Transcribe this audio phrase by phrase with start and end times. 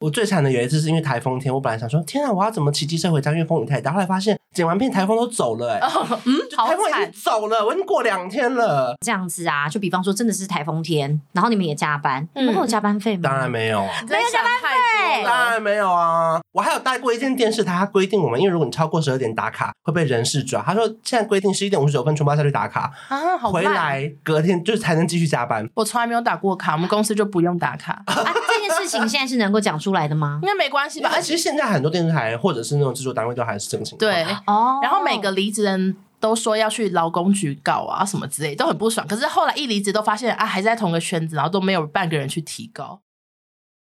[0.00, 3.30] 我最惨的有一次是因为台风天，我本来想说天啊，我要怎么骑机车回家？
[3.32, 3.92] 因为风雨太大。
[3.92, 8.96] 后来发现剪完片台风都走了、欸，哎、哦，嗯，台风已经走了，我已经过两天了。
[9.04, 13.22] 这样子啊，就比方说真的是台风天，然后你们也加班，你们会有加班费吗？
[13.24, 16.40] 当然没有，没有加班费，当然没有啊。
[16.52, 20.62] 我还有带过一间电视台，它规定我们，因为如果你超过十二点打卡，会被人事抓。
[20.62, 25.68] 他说现在规定十一点五十九分全部要下去打卡啊，好回来隔天就是才能继续加班。
[25.74, 28.02] 我从来没有打过卡，我们公司就不用打卡。
[28.06, 28.14] 啊，
[28.50, 30.38] 这件事情现在是能够讲出来的吗？
[30.42, 31.20] 应该没关系吧？
[31.20, 33.98] 其实现在很多电视台或者是那种制作单位都还是这个情况。
[33.98, 39.06] 对哦，然后每个离职人都说要去劳工局告啊什么之类，都很不爽。
[39.06, 43.00] 可是后来一离职，都发现啊，还在同个圈子，然后都没有半个人去提高。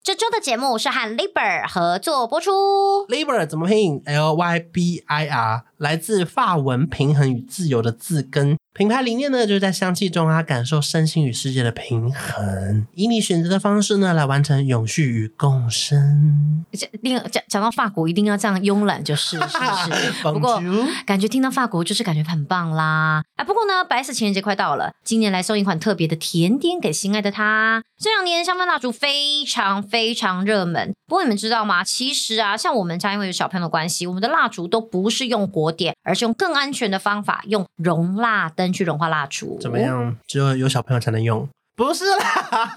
[0.03, 3.07] 这周的节目是和 Liber 合作播出。
[3.09, 8.57] Liber 怎么拼？L Y B I R，来自法文“平衡与自由”的字根。
[8.73, 16.65] 品牌理念呢，就是在香气中啊，感受身心与世界的平衡，以你选择的方式呢，来完成永续与共生。
[16.73, 16.89] 讲
[17.31, 20.23] 讲讲到法国，一定要这样慵懒，就是是不是？
[20.33, 20.63] 不过
[21.05, 23.23] 感觉听到法国，就是感觉很棒啦。
[23.37, 27.83] 啊，不过呢，白色情人节快到了，今年来送一款特别的甜点给心爱的他。
[27.99, 30.95] 这两年香氛蜡烛非常非常热门。
[31.07, 31.83] 不过你们知道吗？
[31.83, 39.59] 其实啊，像我们家因为有小朋友的关系，我们的蜡烛都不是用火点，而是用更安全的方法，用熔蜡灯去融化蜡烛。
[39.61, 40.17] 怎么样？
[40.27, 41.49] 只有有小朋友才能用？
[41.77, 42.17] 不是啦。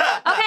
[0.24, 0.42] OK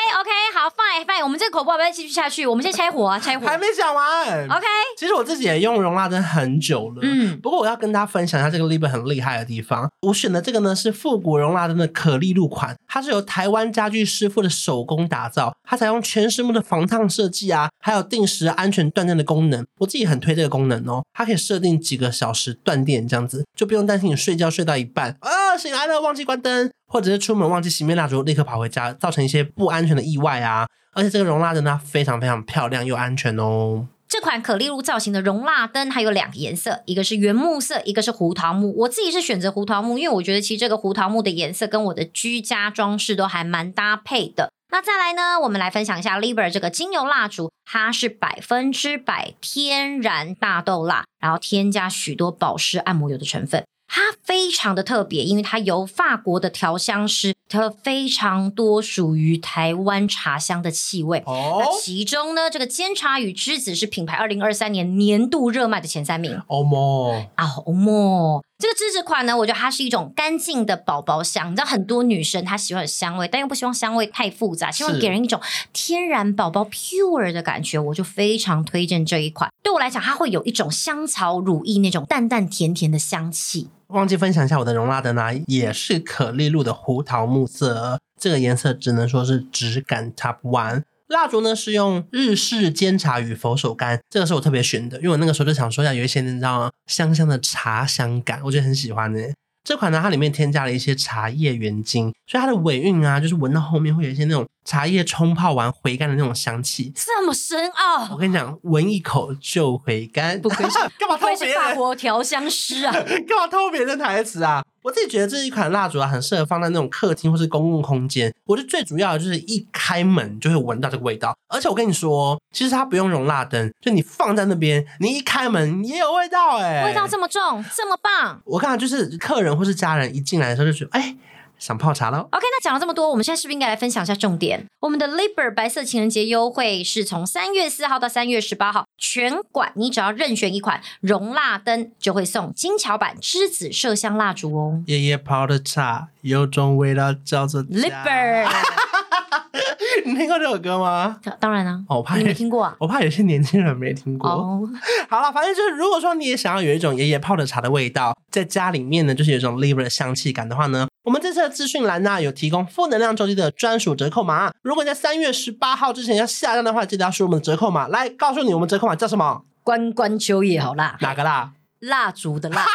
[1.24, 2.46] 我们这个口播要不要继续下去？
[2.46, 3.48] 我们先拆火啊， 拆火。
[3.48, 4.48] 还没讲完。
[4.50, 4.66] OK，
[4.98, 7.00] 其实我自己也用容纳灯很久了。
[7.02, 9.90] 嗯，不过我要跟大家分享一下这个 Liber 很厉害的地方。
[10.02, 19.66] 我选的这个呢是复古容纳灯的可丽露款，它是由台湾家具师傅的手工打造，它采用全实木的防烫设计啊，还有定时安全断电的功能。
[19.80, 26.70] 我自己很推这个功能哦，它可以设定几个小时断电，这样子就不用担心你睡觉睡到一半啊醒来了忘记关灯。
[26.88, 30.68] 或者是出门忘记熄灭蜡烛，立刻跑回家，造成一些不安全的意外啊！
[30.92, 33.88] 而且这个熔蜡灯呢，非常非常漂亮又安全哦。
[34.08, 38.72] 这款可丽露造型的熔蜡灯，它有两个颜色，一个是原木色，一个是胡桃木。
[38.78, 44.52] 我自己是选择胡桃木，因为我觉得其实这个胡桃木的颜色跟我的居家装饰都还蛮搭配的。
[44.70, 53.64] 那再来呢，我们来分享一下 Liber 这个精油蜡烛，它是百分之百天然大豆蜡，然后添加许多保湿按摩油的成分。
[53.96, 61.22] 它非常的特别，因为它由法国的调香师调了非常多属于台湾茶香的气味。
[61.28, 66.42] 哦，那其中呢，这个煎茶与栀子是品牌二零二三年年度热卖的前三名。
[66.48, 71.52] 欧莫啊，欧莫，这个栀子款呢，我觉得它是一种干净的宝宝香。
[71.52, 75.42] 你知道很多女生她喜欢香味，但又不希望香味太复杂，希望给人一种
[75.74, 79.52] 天然宝宝 pure 的感觉，我就非常推荐这一款。
[79.62, 83.70] 对我来讲，它会有一种香草乳液那种淡淡甜甜的香气。
[83.88, 90.84] 忘记分享一下我的熔蜡的呢，也是可丽露的胡桃木色，这个颜色只能说是质感 top one。
[91.08, 99.20] 蜡烛呢是用日式煎茶与佛手柑，这个是我特别选的，因为我那个时候就想说要有一些你知道，香香的茶香感，我觉得很喜欢呢。
[99.64, 108.10] 这款呢，它里面添加了一些茶叶原精，所以它的尾韵啊，就是闻到后面会有一些那种茶叶冲泡完回甘的那种香气，这么深奥。
[108.14, 111.56] 我跟你讲，闻一口就回甘，不愧是 干嘛偷别人？
[111.56, 112.92] 法国调香师啊，
[113.28, 114.64] 干嘛偷别人的台词啊？
[114.82, 118.34] 我自己觉得这一款蜡烛啊，很适合放在那种客厅或是公共空间。
[118.46, 128.42] 我觉得最主要的就是一开门就会闻到这个味道，而且我跟你说，其实它不用熔蜡灯，就你放在那边，你一开门也有味道哎、欸，味道这么重，这么棒。
[128.46, 131.16] 我看就是客人或是家人一进来的时候就觉得，哎。
[131.64, 132.28] 想泡茶喽。
[132.30, 134.66] OK，那讲了这么多，我们现在是不是应该来分享一下重点？
[134.82, 144.84] 我们的 Liber 白色情人节优惠是从三月四号到三月十八号，全馆你只要任选一款熔蜡灯，就会送金巧版栀子麝香蜡烛哦。
[144.88, 148.46] 爷爷泡的茶有种味道叫做 Liber。
[150.04, 151.18] 你听过这首歌吗？
[151.40, 152.76] 当然了，我怕你没听过啊。
[152.78, 154.30] 我怕有些年轻人没听过。
[154.30, 154.70] 哦，
[155.08, 164.54] 好了，反正就是，如果说你也想要有一种爷爷泡的茶的味道，在家里面呢，就是有一种 Liber 的香气感的话呢，我们这次的资讯栏呢有提供负能量周记的专属折扣码。
[164.62, 167.90] 如果你在三月十八号之前要下单的话，记得要输入我们的折扣码。
[167.90, 169.44] 来，告诉你我们折扣码叫什么？
[169.64, 171.52] 关关秋叶好辣，哪个辣？
[171.80, 172.66] 蜡烛的蜡。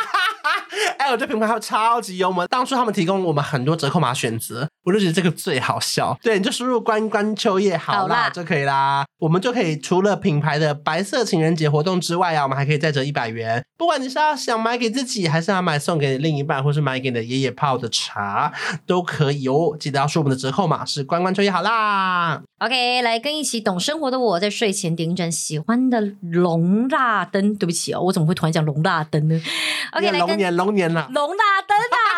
[0.98, 6.18] 哎，我这品牌还有超级幽默，当初他们提供我们很多折扣码选择，我就觉得这个最好笑。
[6.22, 13.62] 对，你就输入关关秋叶好啦，就可以啦，我们就可以除了品牌的白色情人节活动之外啊，我们还可以再折一百元。
[13.76, 18.52] 不管你是要想买给自己，还是要买送给另一半，或是买给你的爷爷泡的茶，
[18.86, 19.76] 都可以哦。
[19.78, 22.42] 记得要输我们的折扣码是关关秋叶好啦。
[22.58, 27.54] OK，来跟一起懂生活的我在睡前点一盏喜欢的龙蜡灯。
[27.54, 29.40] 对不起哦，我怎么会突然讲龙蜡灯呢
[29.92, 32.17] ？OK，来跟龙年龙年了，龙蜡灯啊，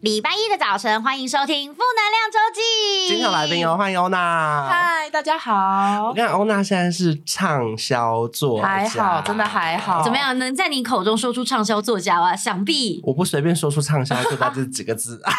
[0.00, 2.60] 礼拜一的早晨，欢迎收听《负能量周记》。
[3.08, 4.66] 今天有来宾哦，欢迎欧娜。
[4.66, 6.06] 嗨，大家好。
[6.06, 10.02] 我跟，欧娜现在是畅销作家，还好，真的还好。
[10.02, 10.38] 怎么样？
[10.38, 12.34] 能在你口中说出畅销作家吗？
[12.34, 15.20] 想必我不随便说出畅销作家这几个字。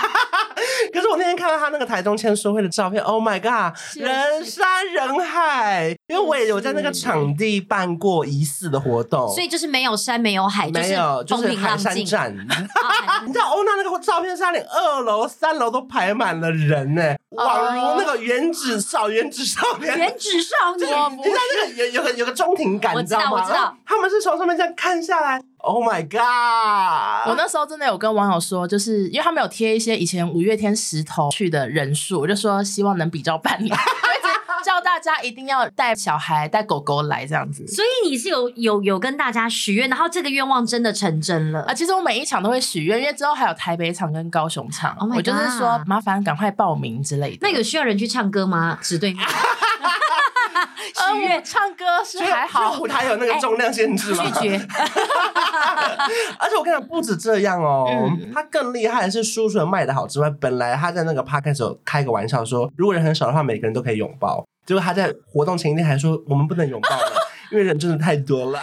[0.94, 5.96] 可是我那天看到他那个台中签书会的照片，Oh my god，人山人海。
[6.08, 12.36] 因为我也有在那个场地办过疑似的活动，所以就是没有山没有海，没有就是 海山站。
[13.26, 20.90] 你知道欧娜那个照片上连二楼、三楼都排满了人呢，宛如那个原子少原子少年，原子少年。
[21.18, 23.32] 你知道那个有有个有个中庭感，你知道吗？
[23.32, 25.42] 我知道，他们是从上面这样看下来。
[25.64, 27.30] Oh my god！
[27.30, 33.70] 我那时候真的有跟网友说，就是因为他们有贴一些以前五月天石头去的人数，我就说希望能比照办理，
[34.66, 37.66] 叫大家一定要带小孩、带狗狗来这样子。
[37.68, 41.74] 所以你是有有有跟大家许愿，然后这个愿望真的成真了啊！
[41.74, 47.38] 其实我每一场都会许愿，因为之后还有台北场跟高雄场，oh、我就是说麻烦赶快报名之类的。
[47.42, 48.80] 那有需要人去唱歌吗？
[48.82, 49.24] 只对面。
[51.44, 54.24] 唱歌是还好，舞台有那个重量限制吗？
[54.24, 54.56] 拒绝。
[56.40, 64.46] 而且我跟你讲，不止这样哦，嗯、他更厉害的是，书除了卖的好之外，本来他在那个 podcast 时候开个玩笑说，如果人很少的话，每个人都可以拥抱。
[64.66, 67.14] 结果他在活动前一天还说，我们不能拥抱了，
[67.52, 68.60] 因为人真的太多了。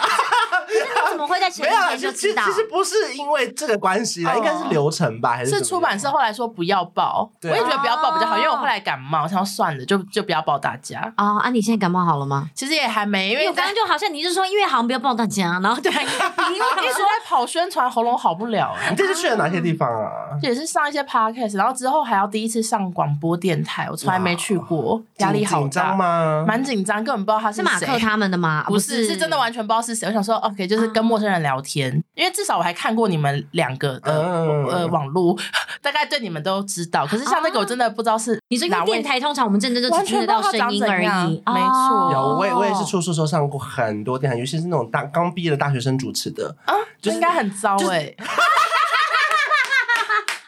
[1.29, 11.39] 会在前一天就知道，其实不是因为这个关系啦，应该是流程吧，还是是出版社后来说不要报，我也觉得不要报比较好，因为我后来感冒，我想说算了，就就不要报大家哦。
[11.43, 12.49] 啊，你现在感冒好了吗？
[12.53, 18.75] 其实也还没，因为我刚刚就好像你是说，因为好像不要报大家，然后对，因为一直在跑宣传，喉咙好不了。
[18.89, 20.09] 你 这次去了哪些地方啊？
[20.41, 25.61] 也是上一些 podcast，然后之后还要第一次上广播电台，我从来没去过，压力好大。
[25.61, 26.45] 紧张吗？
[26.47, 28.63] 蛮紧张，根本不知道他是马克他们的吗？
[28.67, 30.07] 不是，是真的完全不知道是谁。
[30.07, 32.03] 我想说，OK，就是跟陌生人聊天。
[32.15, 35.37] 因为至少我还看过你们两个的呃网络，
[35.81, 37.05] 大概对你们都知道。
[37.05, 42.11] 可是像那个我真的不知道是你是因为电台通常我们真的就只听得到声音而已，没错。
[42.13, 48.13] 有我也我也是出书时候上过很多电台，尤其是那种大刚毕业的大学生主持的啊，就应该很糟哎。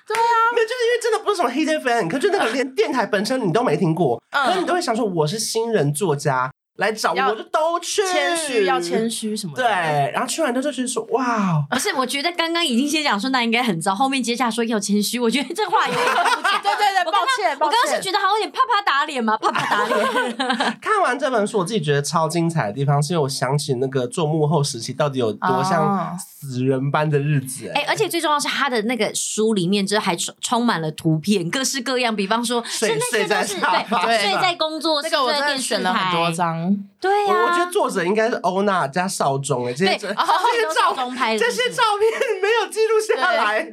[0.07, 6.51] 对啊，没有就是因为真的不是什么 hit fan，可是那个连电台本身你都没听过，可是你都会想说我是新人作家。
[6.81, 9.63] 来找我就都去，谦虚要谦虚什么的。
[9.63, 9.71] 对，
[10.11, 16.59] 然后去完之后就说哇，不是，我觉得刚刚已经先讲说那应该很糟，后面接下来说要谦虚，我觉得这话有点不假。
[16.61, 20.77] 对对对，抱歉，我刚刚是觉得好像有点啪啪打脸嘛，啪啪打脸。
[20.81, 27.71] 看完这本书，我自己觉得超精彩的地方，是因为我想起那个做幕后时期到底有多像死人般的日子。
[27.73, 36.70] 哎，而且最重要是他的那个书里面，就还充充满了图片，各式各样，比方说睡睡在沙发， 睡在工作室，那个我真的选了很多张。
[36.99, 40.13] 对呀，我觉得作者应该是欧娜加少中哎，这些这些
[40.75, 43.67] 照片这些照片没有记录下来。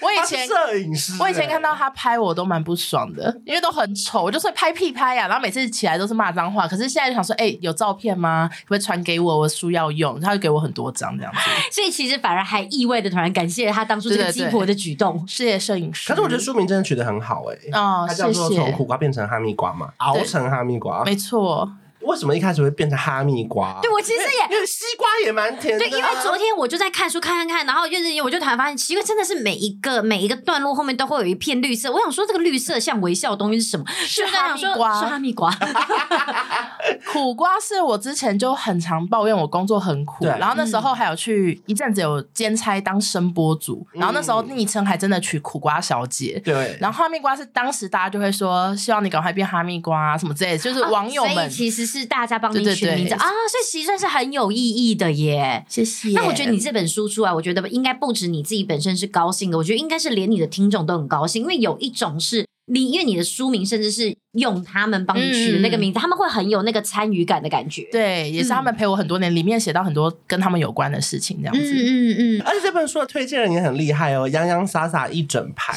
[0.00, 6.68] 我以前摄影师，我以前看到他拍我都蛮不爽的，因为都很丑，我就是拍屁拍呀，然后每次起来都是骂脏话。
[6.68, 8.48] 可是现在就想说，哎，有照片吗？
[8.48, 9.38] 可不可以传给我？
[9.38, 11.40] 我书要用，他就给我很多张这样子。
[11.74, 16.08] 所以其实反而还意外的突然感谢他当初这个鸡婆的举动，事业摄影师。
[16.08, 21.68] 可是我觉得书名真的取得很好哎，哦，他叫做从苦瓜变成哈密瓜嘛，熬成哈密瓜，没错。
[22.00, 23.78] 为什么一开始会变成哈密瓜？
[23.82, 25.84] 对，我其实也，因为西瓜也蛮甜的。
[25.84, 31.92] 对，因为昨天我就在看书，看看看，然后就是我就突然发现，奇怪，真的是每一个每一个段落后面都会有一片绿色。
[31.92, 33.84] 我想说，这个绿色像微笑的东西是什么？
[34.06, 35.52] 是哈密瓜，是哈密瓜。
[37.12, 46.40] 苦瓜是我之前就很常抱怨我工作很苦，然后那时候还有去一阵子有兼差当声播主，然后那时候昵称还真的取苦瓜小姐。
[46.44, 51.97] 对，然后哈密瓜是当时大家就会说，希望你赶快变哈密瓜什么之类的，就是网友们其实是。
[51.98, 55.64] 是大家帮你取名字啊，所以其实算是很有意义的耶。
[55.68, 56.10] 谢谢。
[56.10, 67.86] 那我觉得你这本书出来，我觉得应该不止你自己本身是高兴的，我觉得应该是连你的听众都很高兴，因为有一种是你，因为你的书名甚至是用他们帮你取的那个名字，嗯、他们会很有那个参与感的感觉。
[67.90, 71.60] 对，也是他们陪我很多年，里面写到很多跟他们有关的事情，这样子。
[71.60, 72.42] 嗯嗯嗯。
[72.44, 75.74] 而且这本书的推荐人也很厉害哦，洋洋洒洒一整排，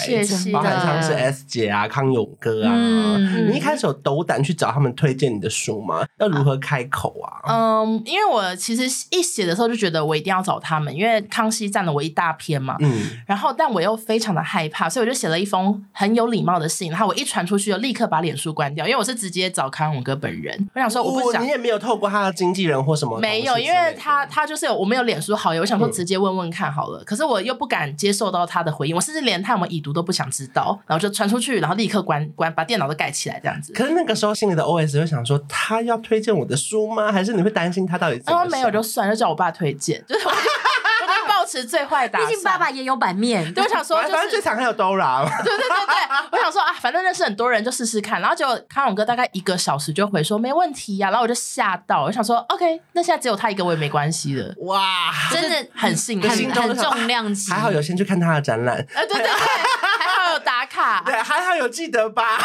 [0.52, 2.74] 包含像是 S 姐啊、康永哥啊。
[2.76, 6.06] 嗯、你一开始有斗胆去找他们推荐你的书吗？
[6.20, 7.42] 要如何开口啊？
[7.48, 12.76] 嗯，因为我其实一写的时候就觉得我一定要找他们，因为康熙占了我一大篇嘛。
[12.80, 12.92] 嗯。
[13.26, 16.92] 然后，但我又非常的害怕，所以我就写了一封很有礼貌的信。
[16.92, 20.70] 然后我一传出去，就立刻把脸书关掉，因为我是直接找康永哥本人。
[20.74, 23.20] 我想说，我不想，你也没有透过他的经纪人或什么？
[23.20, 27.00] 没有，因为他他就是有我没有脸书好友，我想说直接问问看好了。
[27.02, 33.74] 嗯、可是我又不敢接受到他的回应，我甚至连他有没有已读都不想知道，然后就传出去，然后立刻关关，把电脑都盖起来这样子。
[33.74, 37.12] 可是那个时候心里的 OS 会想说，他要推荐我的书吗？
[37.12, 38.38] 还是你会担心他到底怎么？
[38.38, 40.26] 他说没有就算，就叫我爸推荐，就是。
[41.42, 43.52] 抱持最坏打算，毕竟爸爸也有版面。
[43.52, 45.26] 对，我想说， 就是，反正最常还有 Dora。
[45.44, 48.22] 对对对对，我想说啊，反正认识很多人，就试试看。
[48.22, 54.54] 然后结果康永哥大概一个小时就回说没问题呀，啊，然后我就吓到，我想说 OK，那现在只有他一个我也没关系的。
[54.60, 57.52] 哇，真的很幸运，很重量级。
[57.52, 58.78] 还好有先去看他的展览。
[58.94, 59.32] 哎，对对对，
[60.34, 62.38] 有打卡，对，还好有记得吧。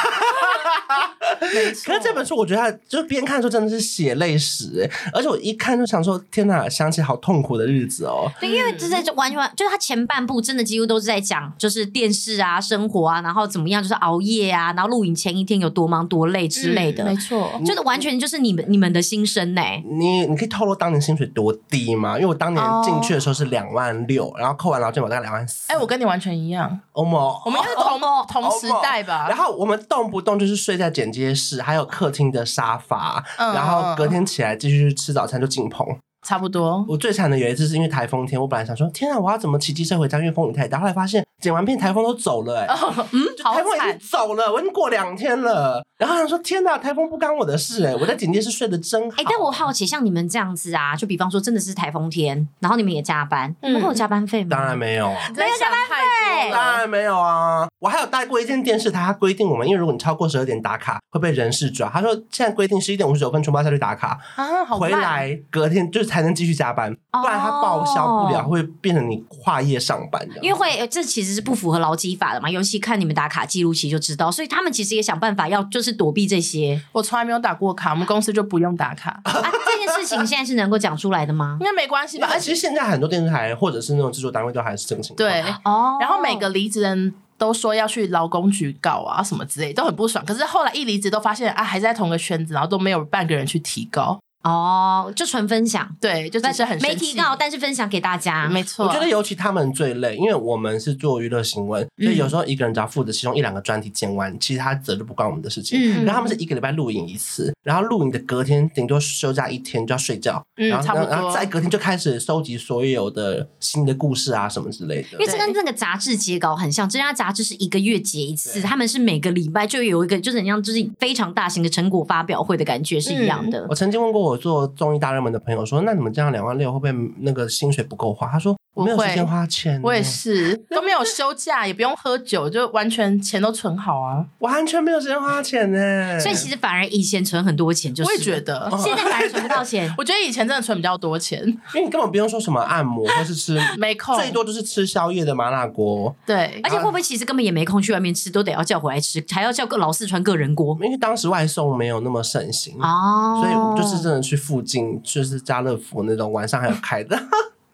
[1.40, 1.93] 没错。
[1.93, 8.31] 可是这本书我觉得他就是边看的时候真的是血泪史哎，而且我一看就想说天哪，想起好痛苦的日子哦。
[8.38, 8.66] 对，因为。
[8.76, 17.02] 这在这完全就是他前半部真的几乎都是在讲，就是电视啊、生活啊，然后怎么样，就是熬夜啊，然后录影前一天有多忙多累之类的。
[17.05, 19.62] 嗯、没错，就是完全就是你们你们的心声呢。
[19.88, 22.16] 你你可以透露当年薪水多低吗？
[22.16, 25.73] 因为我当年进去的时候是两万六，然后扣完劳健保大概两万四。
[25.73, 26.78] 哎，我跟你完全一样。
[26.93, 29.26] 欧盟，我们应该是同同时代吧？
[29.28, 35.87] 然后我们动不动就是睡在剪接室，还有客厅的沙发，嗯、然后隔天起来继续吃早餐就进棚。
[36.26, 36.85] 差不多。
[36.88, 40.18] 我最惨的有一次是因为台风天，我本来想说，天啊，我要怎么骑机车回家？
[40.18, 40.80] 因为风雨太大。
[40.80, 45.85] 后来发现剪完片，台风都走了、欸，哎、哦，嗯，台风已经走了，我已经过两天了。
[45.99, 49.16] 然后他说，天哪，台风不干我的事、欸，哎，我在剪接室睡得真好。
[49.19, 54.57] 哎、欸，但我好奇，像你们这样子啊，就比方说真的是台风天，然后你们也加班，你们会有加班费吗？
[54.57, 57.69] 当然没有，没有加班费，当然没有啊。
[57.78, 61.90] 我还有带过一件电视台，他规定我们，因为如果你超过十二点打卡，会被人事抓。
[61.90, 66.95] 他说现在规定十一点五十九分全部要下去打卡啊，好回来隔天就是才能继续加班。
[67.12, 70.35] 不然他报销不了，会变成你跨夜上班的。
[70.42, 72.50] 因为会，这其实是不符合劳基法的嘛。
[72.50, 76.80] 尤其看你们打卡记录期就知道，所以他们其实也想办法要就是躲避这些。
[76.92, 79.33] 我从来没有打过卡，我们公司就不用打卡 啊。
[79.66, 81.56] 这件事情现在是能够讲出来的吗？
[81.61, 82.28] 应该没关系吧？
[82.33, 85.28] 而其实现在很多电视台或者是那种制作单位都还是这个情况。
[85.28, 85.97] 对哦。
[86.00, 90.25] 然后每个离职人都说要去劳工局告啊什么之类，都很不爽。
[90.25, 94.19] 可是后来一离职都发现啊，还在同个圈子，然后都没有半个人去提高。
[94.47, 98.87] 哦，就纯分享，对，就但是很没提到，但是分享给大家，没错。
[98.87, 105.81] 我觉得尤其他们最累，因为我们是做娱乐新闻，所以有时候一个人只要负责其中一两个专题剪完，其他责任不关我们的事情。
[105.83, 115.09] 嗯，然后他们是一个礼拜录影一次，然后录影的隔天顶多休假一天就要睡觉，然后然后再隔天就开始收集所有的新的故事啊什么之类的。
[115.15, 123.67] 因为这跟那个杂志截稿很像，这家杂志是一个月截一次，他们是每个礼拜就有一个就是很像就是非常大型的成果发表会的感觉是一样的。
[123.69, 128.55] 我曾经问过我做综艺大热门的朋友说：“那你们这样两万六会不会那个薪水不够花？”他说。
[128.76, 136.21] 我没有时间花钱，我也是都没有休假，也不用喝酒，就完全钱都存好啊，完全没有时间花钱呢。
[136.21, 139.90] 所以其实反而以前存很多钱，就是我也觉得现在反而存不到钱。
[139.97, 146.14] 我觉得以前真的存比较多钱，因为你根本不用说什么按摩或是吃， 没空，最多就是吃宵夜的麻辣锅。
[146.26, 157.18] 对，而且会不会其实根本也没空去外面吃，都得要叫回来吃，还要叫个老四川个人锅，因为当时外送没有那么盛行哦，所以就是真的去附近，就是家乐福那种晚上还有开的。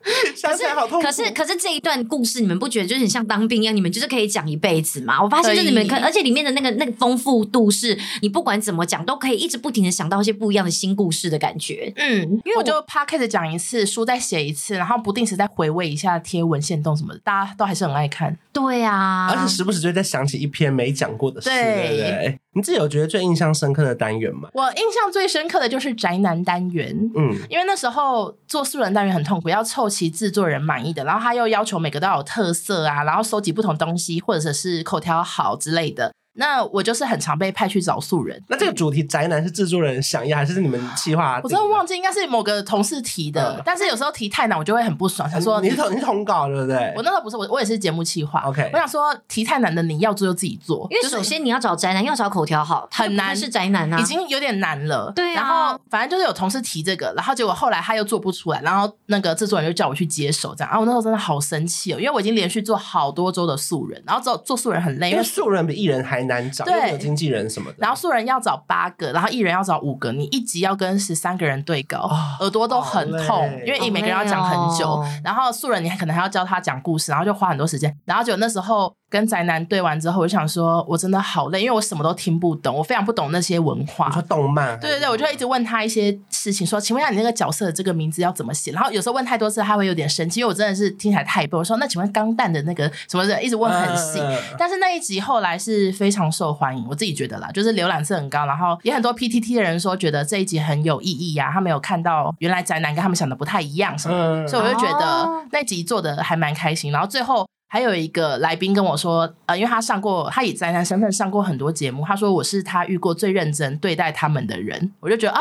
[0.43, 0.65] 可是，
[1.03, 3.75] 可是，可是这一段故事，你们不觉得就是很像当兵一样？
[3.75, 5.23] 你们就是可以讲一辈子嘛？
[5.23, 11.93] 我发现，就是你们可，而且里面的那个那个丰富度，是你不管怎么讲，都可以一直不停的想到一些不一样的新故事的感觉。
[11.97, 18.37] 嗯，因为我就 podcast 讲一次，书再写一次，然后不定时再回味一下贴文献动什么的，大家都还是很爱看。
[18.53, 22.39] 对啊，而且时不时就会再想起一篇没讲过的事，对，对不对？
[22.55, 24.49] 你自己有觉得最印象深刻的单元吗？
[24.53, 36.13] 我印象最深刻的就是宅男单元，嗯，因为那时候做素人单元很痛苦，要凑其制作人满意的，然后他又要求每个都要有特色啊，然后收集不同东西，或者是口条好之类的。
[36.35, 38.43] 那我就是很常被派去找素人。
[38.49, 41.41] 那这个主题宅男是制作人想要，还是你们企划？
[41.43, 43.57] 我真的忘记，应该是某个同事提的。
[43.59, 46.93] 嗯、但是有时候提太难，我就会很不爽，想说你是同你是同稿对不对？
[46.97, 48.41] 我那时候不是我，我也是节目企划。
[48.43, 55.13] OK，我想说提太难的你要做就自己做，因为首先你要找宅男，要找口条好，很难是宅男啊，已经有点难了。
[55.15, 55.43] 对啊。
[55.43, 67.77] 然后反正就是有同事提这个，然后结果后来他又做不出来，然后那个制作人就叫我去接手，这样啊，我那时候真的好生气哦，因为我已经连续做好多周的素人，然后做做素人很累，因为素人比艺人还宅男找，对，有经纪人什么的。
[67.79, 74.89] 然后素人要找八个，然后艺人要找五个，你一集要跟十三个人对稿，哦、耳朵都很痛，因为你每个人要讲很久。
[74.89, 77.97] 哦、然后素人你还可能还要教他讲故事，然后就花很多时间。
[78.05, 78.95] 然后就那时候。
[79.13, 84.07] 跟宅男对完之后，我就想说，我真的好累，因为我什么都听不懂，我非常不懂那些文化。
[84.07, 84.81] 你说动漫？
[84.81, 88.73] 对对对，我就一直问他一些事情，说，请问一下你那个角色的这个名字要怎么写？
[88.73, 91.59] 然后有时候问太多次，他会有点生气，因为我真的是听起来太笨。
[91.59, 94.19] 我说，那请问钢弹的那个什么的，一直问很细。
[94.19, 106.91] 呃、但是那一集后来是非常受欢迎，我自己觉得啦，就是浏览次很高，然后也很多 PTT 的人说觉得这一集很有意义呀、啊，他没有看到原来宅男跟他们想的不太一样什么所以我就觉得那集做的还蛮开心。
[106.91, 107.47] 然后最后。
[107.73, 115.41] 还有一个来宾跟我说，呃，因为他上过，他以宅男身份上过很多节目，他说我是他遇过最认真对待他们的人，我就觉得啊，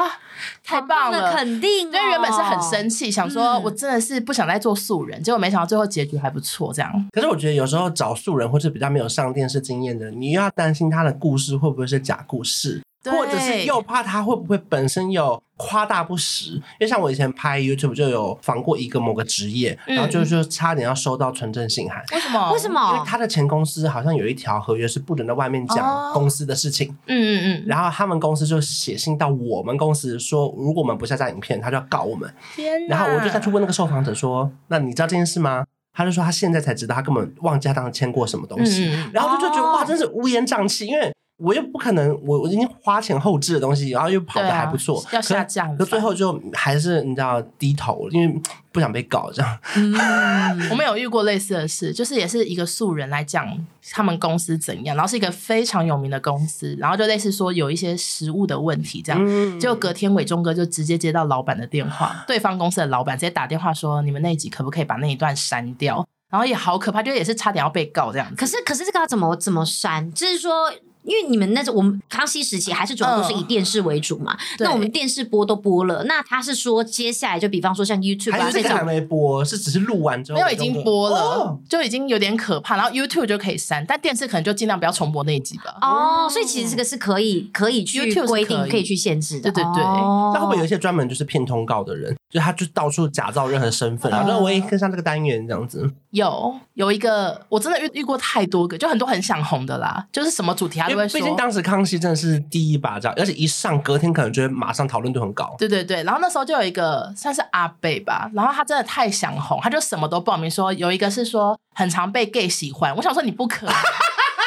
[0.63, 1.91] 太棒了，肯定、哦。
[1.91, 7.09] 因为原本是很生气，想说我真的是不想再做素人，嗯、结果没想到最后结局还不错，这样。
[7.11, 12.81] 可是我觉得有时候找素人或是比较没有上电视经验的，你又要担心他的故事会不会是假故事。
[13.03, 22.03] 对或者是又怕他会不会本身有夸大不实，因为像我以前拍 YouTube 就有访过一个某个职业，嗯、然后就是差点要收到纯正信函。
[22.13, 22.51] 为什么？
[22.51, 22.93] 为什么？
[22.93, 26.89] 因为他的前公司好像有一条合约是不能在外面讲公司的事情。
[27.05, 27.63] 嗯嗯嗯。
[27.67, 32.31] 然后他们公司就写信到我们公司说，如果我们不下架影片，他就要告我们。
[32.55, 32.97] 天哪！
[32.97, 38.89] 然后我就再去问那个受访者说：“那你知道这件事吗？”他就说他现在才知道，他根本忘记他当时签过什么东西。
[38.93, 41.11] 嗯、然后就就觉得、哦、哇，真是乌烟瘴气，因为。
[41.41, 49.59] 我又不可能，我我已经花钱后置的东西，然后又跑的还不错，要下降，可最后就还是你知道低头，因为不想被搞这样。
[49.75, 49.93] 嗯，
[50.69, 53.47] 我们有遇过类似的事，就是也是一个素人来讲
[53.91, 66.07] 他们公司怎样，然后是一个非常有名的公司，然后就类似说有一些食物的问题这样，嗯、结果隔天伟忠哥就直接接到老板的电话，对方公司的老板直接打电话说，你们那一集可不可以把那一段删掉？
[66.29, 68.31] 然后也好可怕，就也是差点要被告这样。
[68.37, 70.11] 可是可是这个要怎么怎么删？
[70.13, 70.71] 就是说。
[71.03, 82.75] 因为你们那时候我们康熙时期还是主要都是以电视为主嘛，嗯、那我们电视播都播了，那他是说接下来就比方说像 YouTube 啊这种还没播，是只是录完之后没有已经播了，哦、就已经有点可怕。
[82.75, 85.75] 然后 YouTube 就可以删，但电视可能就尽量不要重播那一集吧。
[85.81, 89.51] 哦，所以其实这个是可以可以去规定，可以，可以去限制的。
[89.51, 95.89] 对对对，那会不会有一些专门就是骗通告的人，就他就到处假造任何身份，然后我也跟上这个单元这样子？
[96.11, 105.55] 有有一个我真的遇遇过太多个，就很多很想红的啦，就是什么主题他毕竟当时康熙真的是第一把交，而且一上隔天可能就会马上讨论度很高。
[105.57, 113.75] 对对对，然后那时候就有一个算是阿贝吧，然后他真的太想红，他就什么都报名说，有一个是说很常被 gay 喜欢，我想说你不可能。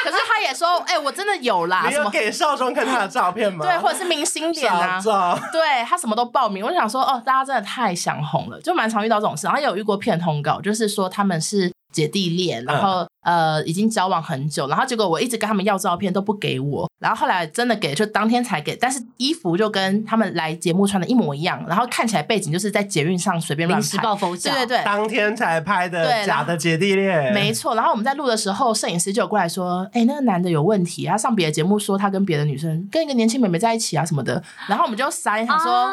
[0.05, 1.87] 可是他也说，哎、欸，我真的有啦。
[1.89, 3.65] 你有给少庄看他的照片吗？
[3.65, 5.01] 对，或者是明星脸啊。
[5.01, 6.63] 照对，他什么都报名。
[6.63, 9.47] 我想说，哦，大家真的太想红了，就蛮常遇到这种事。
[9.47, 13.07] 然后也有遇过骗通告，就是说他们是姐弟恋，然后。
[13.25, 27.75] 嗯呃，已经交往很久，然后结果我一直跟他们要照片都不给我，然后后来真的给，就当天才给，但是衣服就跟他们来节目穿的一模一样，然后看起来背景就是在捷运上随便乱拍，抱佛脚，对对对，当天才拍的假的姐弟恋，没错。
[27.75, 35.91] 然后我们在录的时候，摄影师就有过来说，哎，那个男的有问题，他上别的节目说他跟别的女生跟一个年轻妹妹在一起啊什么的，然后我们就塞，他说、啊、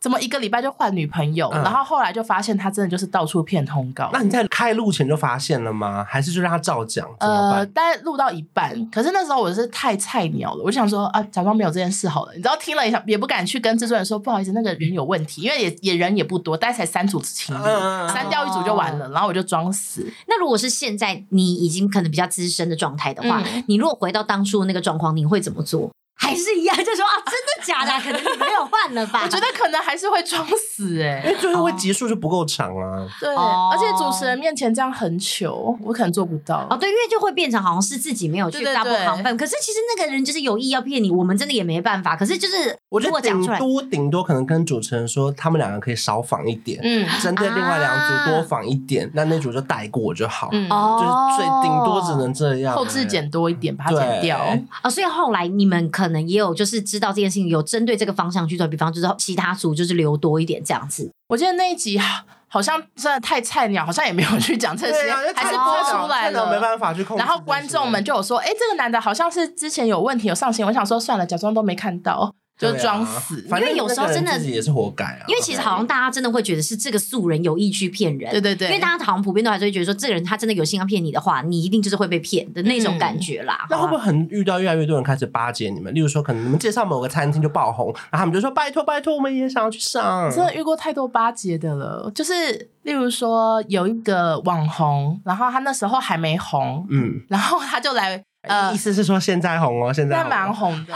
[0.00, 4.10] 怎么一个礼拜就换女朋友，嗯、然后后来就发现他真的就是到处骗通告。
[4.12, 6.04] 那你在开录前就发现了吗？
[6.08, 6.63] 还是就让他？
[6.64, 12.32] 照讲，呃，大概录到一半，可是那时候我是太菜鸟了，我就想说啊，假装没有这件事好了。
[12.32, 20.10] 你知道，听了一下也不敢去跟制作人说，不好意思，那个人有问题，因为也也人也不多，大概才三组情侣，嗯、删掉一组就完了，然后我就装死。
[20.26, 25.90] 那如果是现在你已经可能比较资深的状态的话，嗯、你如果回到当初的那个状况，你会怎么做？
[26.16, 28.02] 还是一样，就说啊，真的假的？
[28.02, 29.22] 可能你没有换了吧？
[29.24, 33.06] 我觉得可能还是会装死哎、欸，因为最后会结束就不够长啊。
[33.20, 36.66] 对，而且主持人面前这样很糗，我可能做不到。
[36.70, 42.16] 哦，对，因为就会变成好像是自己没有去 double 航班，可是其实那个人就是有意要骗你，我们真的也没办法。
[42.16, 54.38] 可是就是我觉得顶多顶多可能跟主持人说，他们两个可以少访一点，嗯，针对另外两组多访一点，那那组就带过就好，嗯，就是最顶多只能这样，后置剪多一点，把它剪掉。
[54.80, 56.84] 啊，所以后来你们可能也有就是。
[56.84, 61.10] 知道这件事情有针对这个方向去做，比方就是其他组就是留多一点这样子。
[61.28, 61.98] 我记得那一集
[62.46, 67.18] 好像真的太菜鸟，好像也没有去讲这些，啊、还是播出来了，没办法去控制。
[67.18, 72.34] 然后观众们就有说：“哎、欸，这个男的好像是之前有问题有上新。”我想说算了，假装都没看到。
[72.58, 73.46] 就装死。
[73.48, 75.24] 反正有时候真的自己也是活该啊。
[75.28, 78.68] 因为其实好像大家真的会觉得是这个素人有意去骗人，对对对。
[78.68, 83.66] 因为大家好像普遍都还是会觉得说，这个人他真的有心要骗你的话，你一定就是会被骗的那种感觉啦。
[83.70, 85.92] 那会不会很遇到越来越多人开始巴结你们？
[85.94, 90.30] 例如说，可能你们介绍某个餐厅就爆红，然后他们就说拜托拜托，我们也想要去上。
[90.30, 100.94] 真的遇过太多巴结的了，就是例如说有一个网红，然后他那时候还没红，嗯，然后他就来，呃，意思是说现在红哦，现在蛮红的。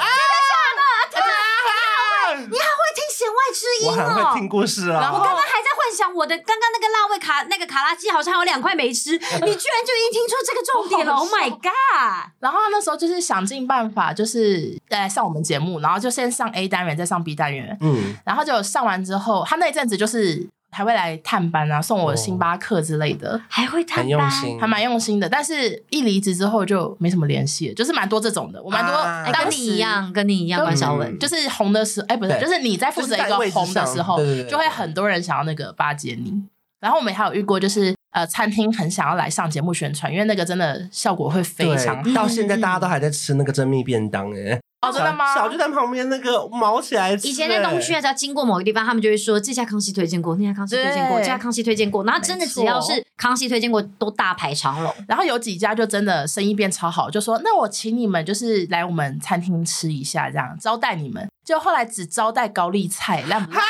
[2.40, 2.82] 你好会
[3.52, 3.90] 听弦外之音哦！
[3.90, 5.10] 我很会听故事啊。
[5.12, 12.30] 我刚刚还在幻想我的刚刚那个辣味卡那个卡拉鸡好像有两块没吃， 你居然就已经听出这个重点了！Oh my god！
[12.40, 17.76] 然后他那时候就是想尽办法，就是呃上我们节目，然后就先上 A 单元，再上 B 单元。
[17.80, 20.48] 嗯，然后就上完之后，他那一阵子就是。
[20.70, 25.28] 还会来探班啊，送我星巴克之类的，还会探班，很用心，还蛮用心的。
[25.28, 28.62] 但是一离职之后就没什么联系了，就是蛮多这种的。
[28.62, 36.34] 我蛮多，跟你一样，跟你一样，关晓雯，就是红的时候，哎，不是，就是你在负责一个红的时候，就会很多人想要那个巴结你。
[36.80, 42.14] 然后我们还有遇过，就是呃，餐厅很想要来上节目宣传，因为那个真的效果会非常好。
[42.14, 44.60] 到现在大家都还在吃那个珍蜜便当，哎。
[44.80, 45.34] 哦，真的吗？
[45.34, 47.12] 小就在旁边那个毛起来。
[47.24, 52.04] 以前在东区啊，只要经过某个地方，他们就会说这家康熙推荐过，那家康熙推荐过，这家康熙推荐过。
[52.04, 54.94] 然后真的只要是康熙推荐过，都大排长龙。
[55.08, 61.28] 然后有几家就真的生意变超好，就说那我请你们就是来我们餐厅吃一下，这样招待你们。
[61.44, 63.62] 就后来只招待高丽菜，烂不烂？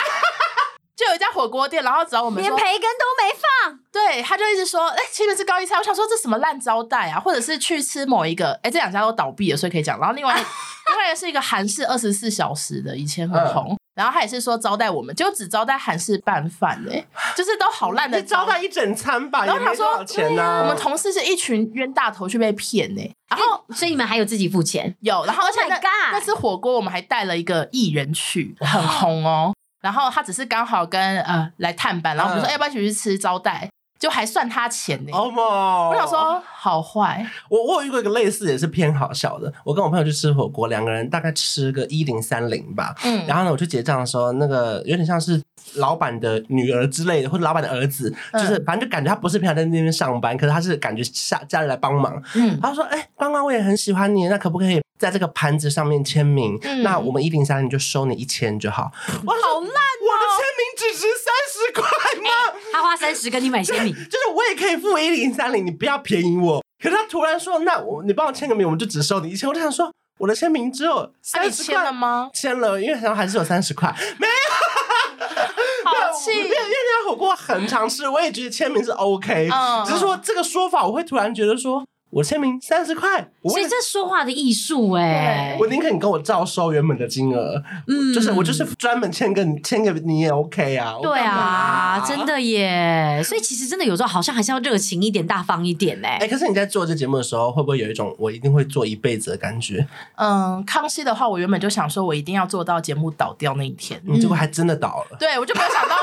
[0.98, 3.78] 就有一家火锅店，然后找我们连培根都没放。
[3.92, 5.76] 对，他就一直说，哎，请你们吃高一菜。
[5.76, 7.20] 我想说这什么烂招待啊？
[7.20, 9.96] 或者是去吃某一个，哎，这两家都倒闭了，所以可以讲。
[10.00, 10.34] 然后另外。
[10.88, 17.06] 另外是一个韩式二十四小时的，以前很红，嗯、然后他也是说招待我们，就只招待韩式拌饭哎，
[17.36, 20.60] 就是都好烂的，招待一整餐吧，然后他说多少钱呢、啊？
[20.62, 24.96] 我们同事是一群冤大头去被骗呢，然后所以你们还有自己付钱？
[25.00, 33.68] 有，然后而且那、oh、那次火锅我们还带了一个艺人去，很红哦，然后他只是刚好跟呃来探班，然后我们说、嗯、要不要一起去吃招待？
[33.98, 37.26] 就还算他钱呢、欸，oh、my 我想说好坏。
[37.50, 42.94] 我我有遇过一个类似也是偏好笑的，我跟我朋友去吃火锅，两个人大概吃个一零三零吧。
[43.02, 45.42] 嗯，然后呢，我去结账的时候，那个有点像是
[45.74, 52.22] 老板的女儿之类的，或者老板的儿子，就是反正就感觉他不是平常在那边上班，可是他是感觉下家里来帮忙。
[52.36, 56.58] 嗯，他说：“哎、欸，刚刚我也很喜欢你，那可不可以在这个盘子上面签名？
[56.62, 58.90] 嗯、那我们一零三零就收你一千就好。
[59.08, 61.82] 嗯”我好烂、喔，我的签名只值三十块
[62.22, 62.30] 吗？
[62.30, 66.62] 欸他花三十跟你买签名， 就是我也可以付一零三零，你不要便宜我。
[66.80, 72.30] 可是他突然说：“那我你帮我签个名，我们就只收你一千。”我就想说，我的签名只有三十块，吗？
[72.32, 74.32] 签了，因为好像还是有三十块，没有。
[75.84, 81.84] 好气， 因为因为那家火锅很常吃，我也觉得签名是 OK，嗯，只是说这个说法，我会突然觉得说。
[82.10, 99.86] 我签名三十块，所以这说话的艺术哎，我宁可你跟我照收原本的金额，嗯，就是我就是专门签个你签个你也 OK 啊，对啊，真的耶，所以其实真的有时候好像还是要热情一点、大方一点哎，哎，可是你在做这节目的时候，会不会有一种我一定会做一辈子的感觉？
[100.16, 105.94] 嗯，康熙的话，我原本就想说我一定要做到节目倒掉那一天，你结果还真的倒了，对，我就没有想到。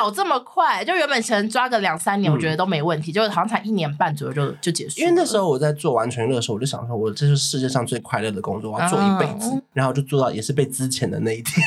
[0.00, 4.98] 倒这么快，就原本可能抓个两三年，我觉得都没问题，嗯、就好像才一年半左右就就结束。
[4.98, 11.62] 因为那时候我在做完全乐的时候，我就想说，我这是世界上最快乐的工作，我要做一辈子，嗯、然后就做到也是被资遣的那一天。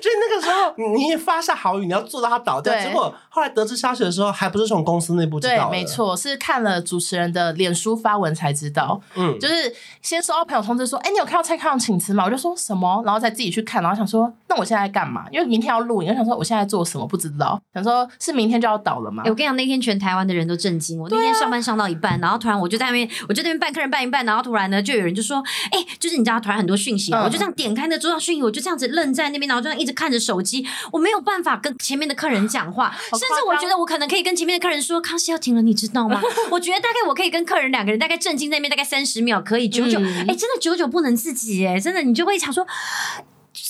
[0.00, 2.72] 所以那个时候 你发下好语，你要做到他倒掉。
[2.80, 5.68] 结果后来得知消息的时候，还不是从公司内部知道。
[5.68, 9.00] 对，没错，是看了主持人的脸书发文才知道。
[9.14, 12.24] 嗯，就是先收到朋友通知说，哎、欸，你有看到蔡康永请辞吗？
[12.24, 15.24] 我就说什么，然后再自己去看，然后想说，那我现在干嘛？
[15.30, 17.60] 因为明天要录影，我想说我现在做什么不知道。
[17.74, 19.22] 想说是明天就要倒了吗？
[19.24, 21.00] 欸、我跟你讲，那天全台湾的人都震惊。
[21.00, 30.66] 我那天上班上到一半，啊、然后突然我就在那边，我就在那边办客人办一半，然后突然呢，就有人就说，哎、欸，就是你知道，突然很多讯息，嗯、我就这样点开那桌上讯息，我就这样子愣在那边，然后就一直看着手机。
[30.92, 42.66] 我没有办法跟前面的客人讲话，甚至我觉得我可能可以跟前面的客人说：“康熙要停了，你知道吗？” 我觉得大概我可以跟客人两个人大概震惊在那边大概三十秒，可以久久，哎、嗯欸，真的久久不能自己，哎，真的你就会想说，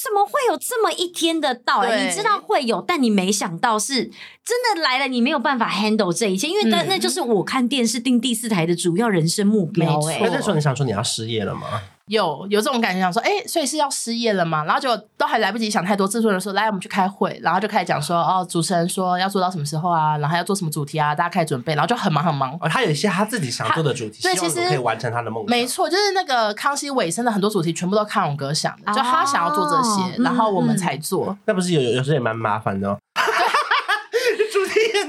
[0.03, 2.07] 怎么会有这么一天的到来？
[2.07, 4.05] 你知道会有，但你没想到是
[4.45, 10.01] 真的来了，你没有办法 handle 这一切，因为那那就是我看电视订第四台的主要人生目标。
[10.09, 11.81] 哎，那时候你想说你要失业了吗？
[12.11, 14.65] 有有这种感觉，想说，哎、欸，所以是要失业了吗？
[14.65, 22.53] 然后就都还来不及想太多，制作人说，来，我们去开会，然后就开始讲说，哦，主持人说要做到什么时候啊，然后要做什么主题啊，大家开始准备，然后就很忙很忙。
[22.61, 25.51] 哦，他有一些他自己想做的主题，对，其实可以完成他的梦想。
[25.51, 31.39] 没错，就是那个康熙尾声的很多主题，全部都康永哥想的，就他想要做这些，哦、然后我们才做。
[31.45, 32.99] 那不是有有时候也蛮麻烦的哦。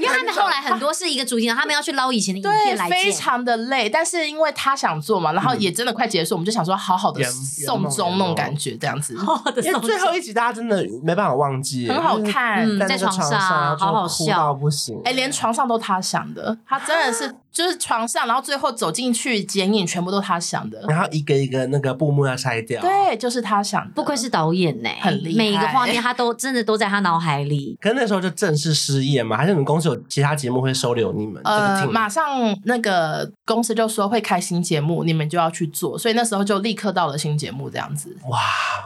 [0.00, 3.88] 为他们后来很多是一个主题，他们要去捞以前的影片来对，非常的累。
[3.88, 9.16] 但是因为他想做嘛，然后也真的快结束，我们就想说好好的送终那种感觉，这样子。
[9.62, 15.00] 因为最后一集大家真的没办法忘记，很好看，在床上好好笑，不行。
[15.04, 17.34] 哎，连床上都他想的，他真的是。
[17.52, 20.82] 就是床上，然后最后走进去剪影，全部都他想的。
[20.88, 22.80] 然后一个一个那个布幕要拆掉。
[22.80, 23.92] 对，就是他想的。
[23.94, 25.36] 不愧是导演呢，很厉害。
[25.36, 27.76] 每一个画面他都真的都在他脑海里。
[27.82, 31.42] 可是那时候就正式失业嘛，还是你们公司有其他节目会收留你们？
[31.44, 32.24] 呃，马上
[32.64, 35.98] 那个公司就说会开新节目，你们就要去做。
[35.98, 38.16] 所以那时候就立刻到了新节目这样子。
[38.28, 38.38] 哇，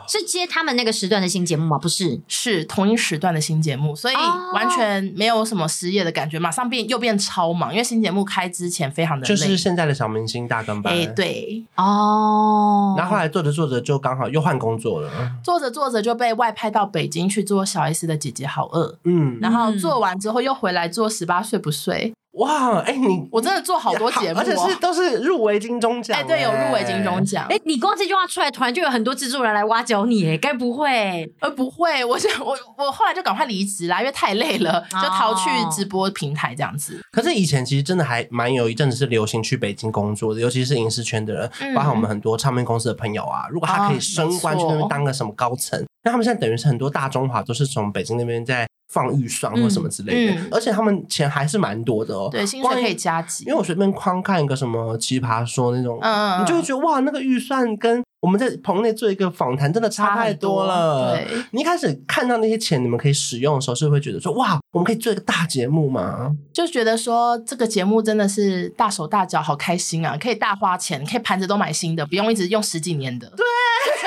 [0.09, 1.79] 是接他们那个时段的新节目吗？
[1.79, 4.14] 不是，是同一时段的新节目，所以
[4.55, 6.38] 完全没有什么失业的感觉。
[6.38, 9.27] 马上变又变超忙，因为新节目开之前非常的。
[9.27, 11.64] 就是现在的小明星大跟班，哎，对。
[11.77, 15.11] 哦，然后后来做着做着就刚好又换工作了，
[15.45, 22.14] 做着做着就被外派到北京去做小 S 的姐姐好饿，嗯，然后做完之后又回来做十八岁不睡。
[22.37, 27.46] 哇，哎，你我真的做好多节目，而且是都是入围金钟奖，哎，对，有入围金钟奖。
[27.49, 31.33] 哎，你光这句话出来，突然就有很多制作人来挖角你，哎，该不会？
[31.40, 37.01] 呃，不会，我想我我后来就赶快离职啦，因为太累了，就逃去直播平台这样子。
[37.11, 48.66] 可是以前其实真的还蛮有一阵子是流行去北京工作的，尤其是影视圈的人，包含我们很多唱片公司的朋友啊，如果他可以升官去那边当个什么高层，那他们现在等于是很多大中华都是从北京那边在。
[48.88, 52.29] 放预算或什么之类的，嗯嗯、而且他们钱还是蛮多的哦。
[52.31, 53.44] 对，薪水可以加急。
[53.44, 61.16] 因为我随便框看一个什么奇葩说那种，嗯、你就会觉得哇，那个预算跟我们在棚内做一个访谈真的差太多了。
[61.16, 66.33] 对，你一开始看到那些钱你们可以使用的时候，是会觉得说哇，我们可以做一个大节目吗？
[66.53, 70.16] 就觉得说这个节目真的是大手大脚，好开心啊！
[70.20, 73.29] 可以大花钱，可以盘子都买新的，不用一直用十几年的。
[73.37, 73.44] 对。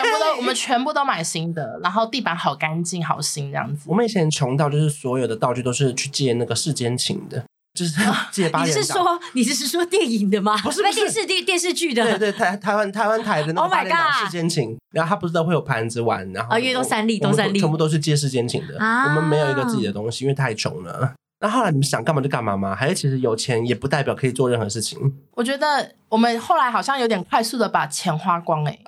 [0.01, 3.83] 全部都，我们全部都买新的，然后地板好干净，好新这样子。
[3.87, 7.93] 我们以前穷到就是所有的道具都是去借那个世间情的，就是
[8.31, 8.67] 借八元。
[8.67, 10.57] 你是说你是说电影的吗？
[10.63, 12.03] 不是，不是电视电电视剧的。
[12.03, 18.79] 对对，台台湾台湾台的那个八点档世间情，然后他不是都会有盘子玩，然后啊，因为都三立都三立，全部都是借世间情的。
[18.79, 21.13] 啊我们没有一个自己的东西，因为太穷了。
[21.41, 22.75] 那后来你们想干嘛就干嘛吗？
[22.75, 24.99] 还是其实有钱也不代表可以做任何事情？
[25.35, 28.77] 我觉得我们后来好像有点快速的把钱花光哎。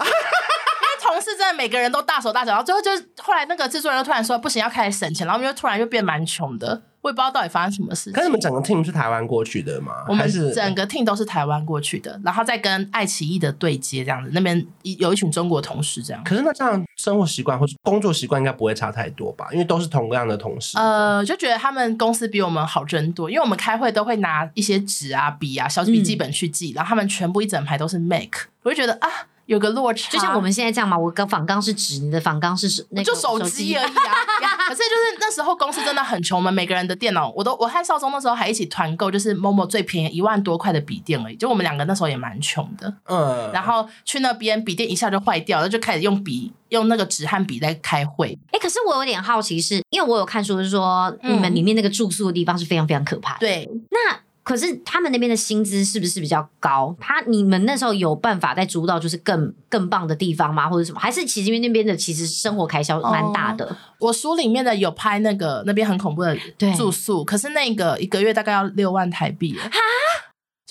[1.12, 8.10] 同事真的每个人都大手大脚，然后最后就是后来那个制作人又突然说不行，要开始省钱，然后我们就突然又变蛮穷的，我也不知道到底发生什么事。
[8.12, 9.92] 可是你们整个 team 是台湾过去的吗？
[10.08, 16.24] 我们整个 team 都是台湾过去的，然后再跟爱奇艺的对接这样子，那边有一群中国同事这样。
[16.24, 19.50] 可是那这样生活习惯或者工作习惯应该不会差太多吧？
[19.52, 20.78] 因为都是同样的同事。
[20.78, 28.32] 呃，就觉得他们公司比我们好真多，因为我们开会都会拿一些纸啊、笔啊、小笔记本去记，嗯、然后他们全部一整排都是 Mac，
[28.64, 29.10] 我就觉得啊。
[29.52, 30.98] 有个落差，就像我们现在这样嘛。
[30.98, 34.16] 我跟仿钢是纸，你的仿钢是那个就手机而已啊。
[34.70, 41.36] 可是就是那时候公司真的很穷，我们每个人的电脑，我都我和少宗那时候还一起团购，就是 Momo 最便宜一万多块的笔电而已。
[41.36, 43.52] 就我们两个那时候也蛮穷的，嗯。
[43.52, 48.40] 然后去那边笔电一下就坏掉了，就开始用笔用那个纸和笔在开会。
[48.52, 53.40] 哎、欸，可是我有点好奇是，是因为我有看书，是说你们里面那个住宿的地方是非常非常可怕的。
[53.42, 54.18] 对，那。
[54.44, 56.96] 可是他们那边的薪资是不是比较高？
[57.00, 60.68] 他你们那时候有办法在租到就是更更棒的地方吗？
[60.68, 61.00] 或者什么？
[61.00, 63.66] 还是其实因为那边的其实生活开销蛮大的。
[63.66, 66.36] 哦，我书里面的有拍那个那边很恐怖的
[66.76, 69.70] 住宿，可是那个一个月大概要六万台币哈。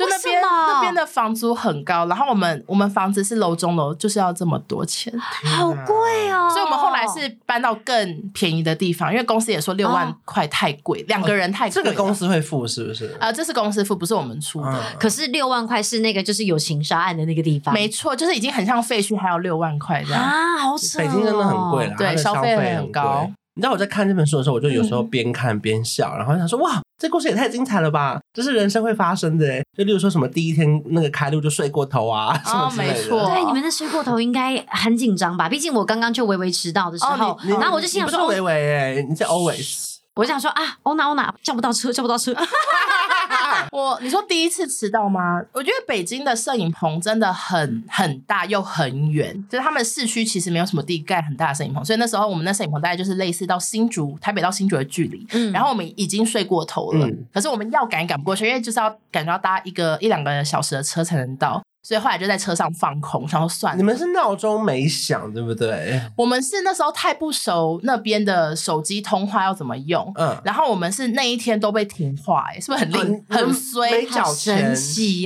[0.00, 5.12] 就那边那边的房租很高，然后我们我们房子是楼中楼，就是要这么多钱，
[5.44, 6.48] 好贵哦。
[6.50, 11.74] 所以我们后来是搬到更便宜的地方，因为公司也说六万块太贵，两个人太贵。
[11.74, 13.16] 这个公司会付是不是？
[13.20, 14.82] 啊，这是公司付，不是我们出的。
[14.98, 20.98] 可是六万块是那个就是有情杀案的那个地方，没错，就是已经很像废墟，还有六万块这样啊，好扯。
[20.98, 23.30] 北京真的很贵了，对，消费很高。
[23.54, 26.80] 你知道我在看这本书的时候，我就有时候边看边笑，然后想说哇。
[27.00, 28.20] 这故事也太精彩了吧！
[28.30, 32.92] 这是人生会发生的诶，就例如说什么第一天那个开路就睡过头啊，什么之类的。
[32.92, 35.48] 没错，对，你们的睡过头应该很紧张吧？
[35.48, 39.94] 毕竟我刚刚就微微迟到的时候，然后我就心想说，微微诶，你是 always。
[40.16, 42.34] 我想说啊，欧娜欧娜叫不到车，叫不到车。
[43.72, 45.42] 我你说第一次迟到吗？
[45.52, 55.26] 我觉得北京的摄影棚真的很很大又很远，就是他们市区其实没有什么地盖很大的摄影棚，所以那时候我们那摄影棚大概就是类似到新竹、台北到新竹的距离。
[55.32, 61.62] 嗯，然后我们已经睡过头了，嗯、可是我们要赶赶不过去，因为就是要赶着要搭一个一两个小时的车才能到。
[61.82, 63.76] 所以后来就在车上放空，然后算了。
[63.76, 66.00] 你们是闹钟没响，对不对？
[66.16, 73.24] 我们是那时候太不熟那边的手机通话要怎么用，嗯，然后我们是那一天都被停话，哎，是不是很灵？
[73.28, 74.74] 很衰，没缴钱，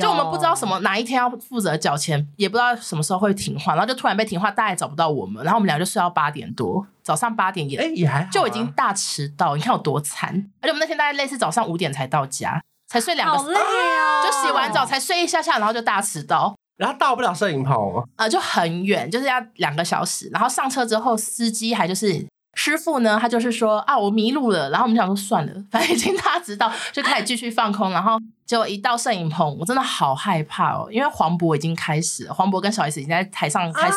[0.00, 6.86] 就我们不知道什么哪一天要负责缴钱，也不知道什么时候会停话，然后就突然被停话，大家也找不到我们，然后我们俩就睡到八点多。
[7.02, 10.30] 早上八点也哎也还好、啊、就已经大迟到，你看有多惨。
[10.62, 14.22] 而且我们那天大概类似早上五点才到家，才睡两个，好累啊！
[14.22, 18.02] 就洗完澡才睡一下下，然后就大迟到，然后到不了摄影棚吗？
[18.16, 20.28] 呃，就很远，就是要两个小时。
[20.32, 22.26] 然后上车之后，司机还就是。
[22.56, 24.70] 师傅呢，他就是说啊，我迷路了。
[24.70, 27.90] 然后我们想说算了，反正已经大家知道，就开始继续放空。
[27.90, 28.16] 然后
[28.46, 33.96] 结果一到摄影棚，我真的好害怕哦，因为黄渤已经开始了，黄渤跟小 S 已经在台上开始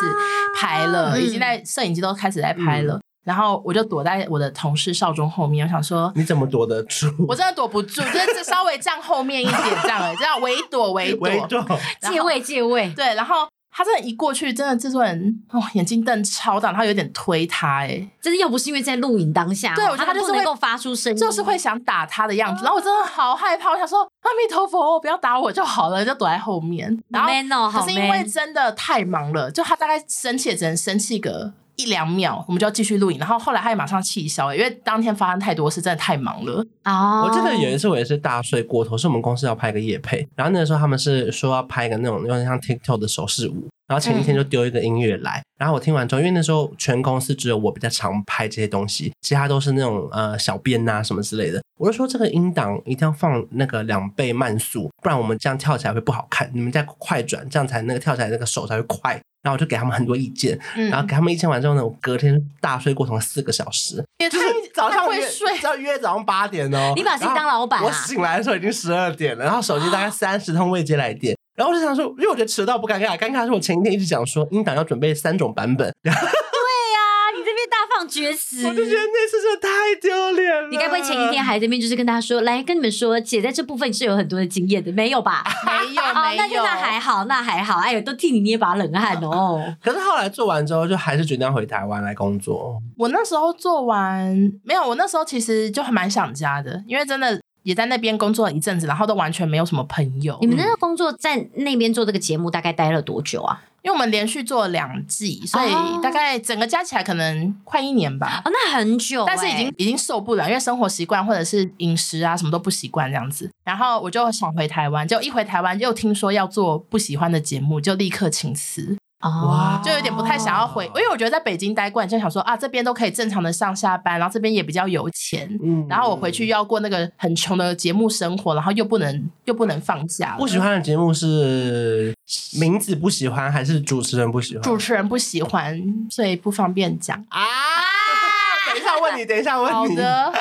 [0.60, 2.95] 拍了，啊、已经在摄影机都开始在拍了。
[2.95, 7.13] 嗯、然后我就躲在我的同事少中后面，我想说你怎么躲得住？
[7.28, 13.48] 我真的躲不住，就是稍微站后面一点这样，这样围躲围躲，围躲借位借位，对，然后。
[13.70, 22.63] 他真的，一过去，真的制作人哦，眼睛瞪超大，他有点推他，哎，真的，要不是因为在录影当下，对，我觉得他就是会能够发出声音，就是会想打他的样子。
[22.63, 26.98] 然后我真的好害怕，我想说阿弥陀佛，不要打我就好了，就躲在后面。
[27.10, 27.30] 然后
[27.70, 33.18] 可是因为真的太忙了，就他大概生气也只能生气个一两秒，我们就要继续录影。
[33.18, 36.66] 然后后来他也马上气消，因为当天发生太多事，真的太忙了。
[36.84, 43.68] 哦，我记得有一次我也是大睡过头，是我们公司要拍个夜配，然后那个时候他们是说要拍一个那种有点像 TikTok 的手势舞。
[43.88, 51.62] 然后前一天就丢一个音乐来，嗯、然后我听完之后，因为那时候全公司只有我比较常拍这些东西，其他都是那种呃小编呐、啊、什么之类的。
[51.80, 56.50] 我就说这个音档一定要放那个两倍慢速，不然我们这样跳起来会不好看。
[56.54, 59.13] 你们再快转，这样才那个跳起来那个手才会快。
[59.43, 66.91] 然后我就给他们很多意见，嗯、然后给他们意见完之后呢，我隔天大睡过头四个小时，就是早上会睡，要约早上八点哦。
[66.97, 71.37] 你把自己当老板、啊、我醒来的时候已经十二点了，然后手机大概三十通未接来电。
[71.58, 75.91] 然后我就想说，因为我觉得迟到不尴尬，尴尬是我前一天一直讲说英档要准备三种版本。
[76.04, 80.70] 对呀、啊，你这边大放厥词，我就觉得那次真的太丢脸了。
[80.70, 85.43] 你该不会前一天还在这边就是跟大家说，来跟你们说，姐在这部分是有很多的经验的，没有吧？
[85.65, 87.80] 没有， 哦、没有，那那还好，那还好。
[87.80, 89.60] 哎呦，都替你捏把冷汗哦。
[89.84, 92.80] 可是后来做完之后，就还是决定要回台湾来工作。
[92.96, 94.32] 我那时候做完
[94.63, 97.41] 没有，我那时候其实就还蛮想家的，因为真的。
[97.68, 100.38] 也在那边工作了一阵子，然后都完全没有什么朋友。
[100.40, 103.62] 你们那个工作在那边做这个节目，大概待了多久啊？
[103.82, 105.70] 因为我们连续做了两季，所以
[106.02, 108.42] 大概整个加起来可能快一年吧。
[108.46, 113.52] 哦，那很久欸，但是已经已经受不了，因为生活习惯或者是饮食啊什么都不习惯这样子。
[113.66, 118.98] 然后我就想回台湾，就一回台湾又听说要做不喜欢的节目，就立刻请辞。
[119.22, 130.36] 哇，就有点不太想要回，因为我觉得在北京待惯，就想说啊，这边都可以正常的上下班，然后这边也比较有钱，嗯，然后我回去又要过那个很穷的节目生活，然后又不能又不能放假。
[130.38, 132.14] 不喜欢的节目是
[132.60, 134.62] 名字不喜欢，还是主持人不喜欢？
[134.62, 137.42] 主持人不喜欢，所以不方便讲啊。
[138.70, 139.74] 等一下问你，等一下问你。
[139.74, 140.34] 好的。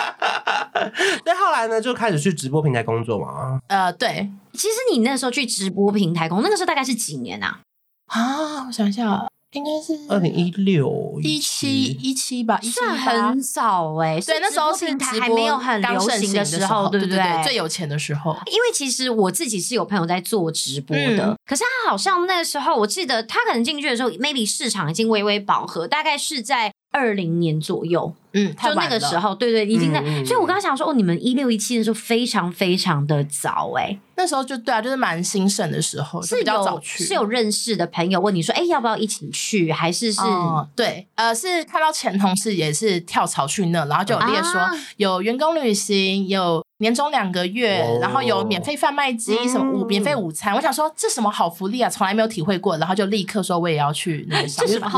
[1.24, 3.58] 那后来呢，就开始去直播平台工作嘛？
[3.68, 4.28] 呃，对。
[4.52, 7.60] 其实你那时候去直播平台工，那个时候大概是几年啊？
[8.06, 14.20] 啊，我想一下，应该是二零一六一七一七吧，算很早哎、欸。
[14.20, 18.36] 对，那时候平台还没有很流行的时候，对不对，对，最有钱的时候。
[18.46, 28.14] 因为其实我自己是有朋友在做直播的，嗯、可是他好像那个时候，我记得他可能进去的时候，maybe 市场已经微微饱和，大概是在二零年左右。
[28.32, 30.00] 嗯，就那个时候，对，对对，已经在。
[30.04, 39.72] 嗯、所以我刚刚想说，哦，你们一六一七的时候非常非常的早哎、欸，那时候就对啊，就是蛮兴盛的时候，是比较早去，是有认识的朋友问你说，哎，要不要一起去？
[39.72, 40.68] 还是是、嗯？
[40.76, 50.54] 对，呃，是看到前同事也是跳槽去那，然后就有列说、啊、有员工旅行，有年终两个月，哦、然后有免费贩卖机，嗯、什么午免费午餐。
[50.54, 54.28] 我想说这什么好福利啊，从来没有体会过，然后就立刻说我也要去？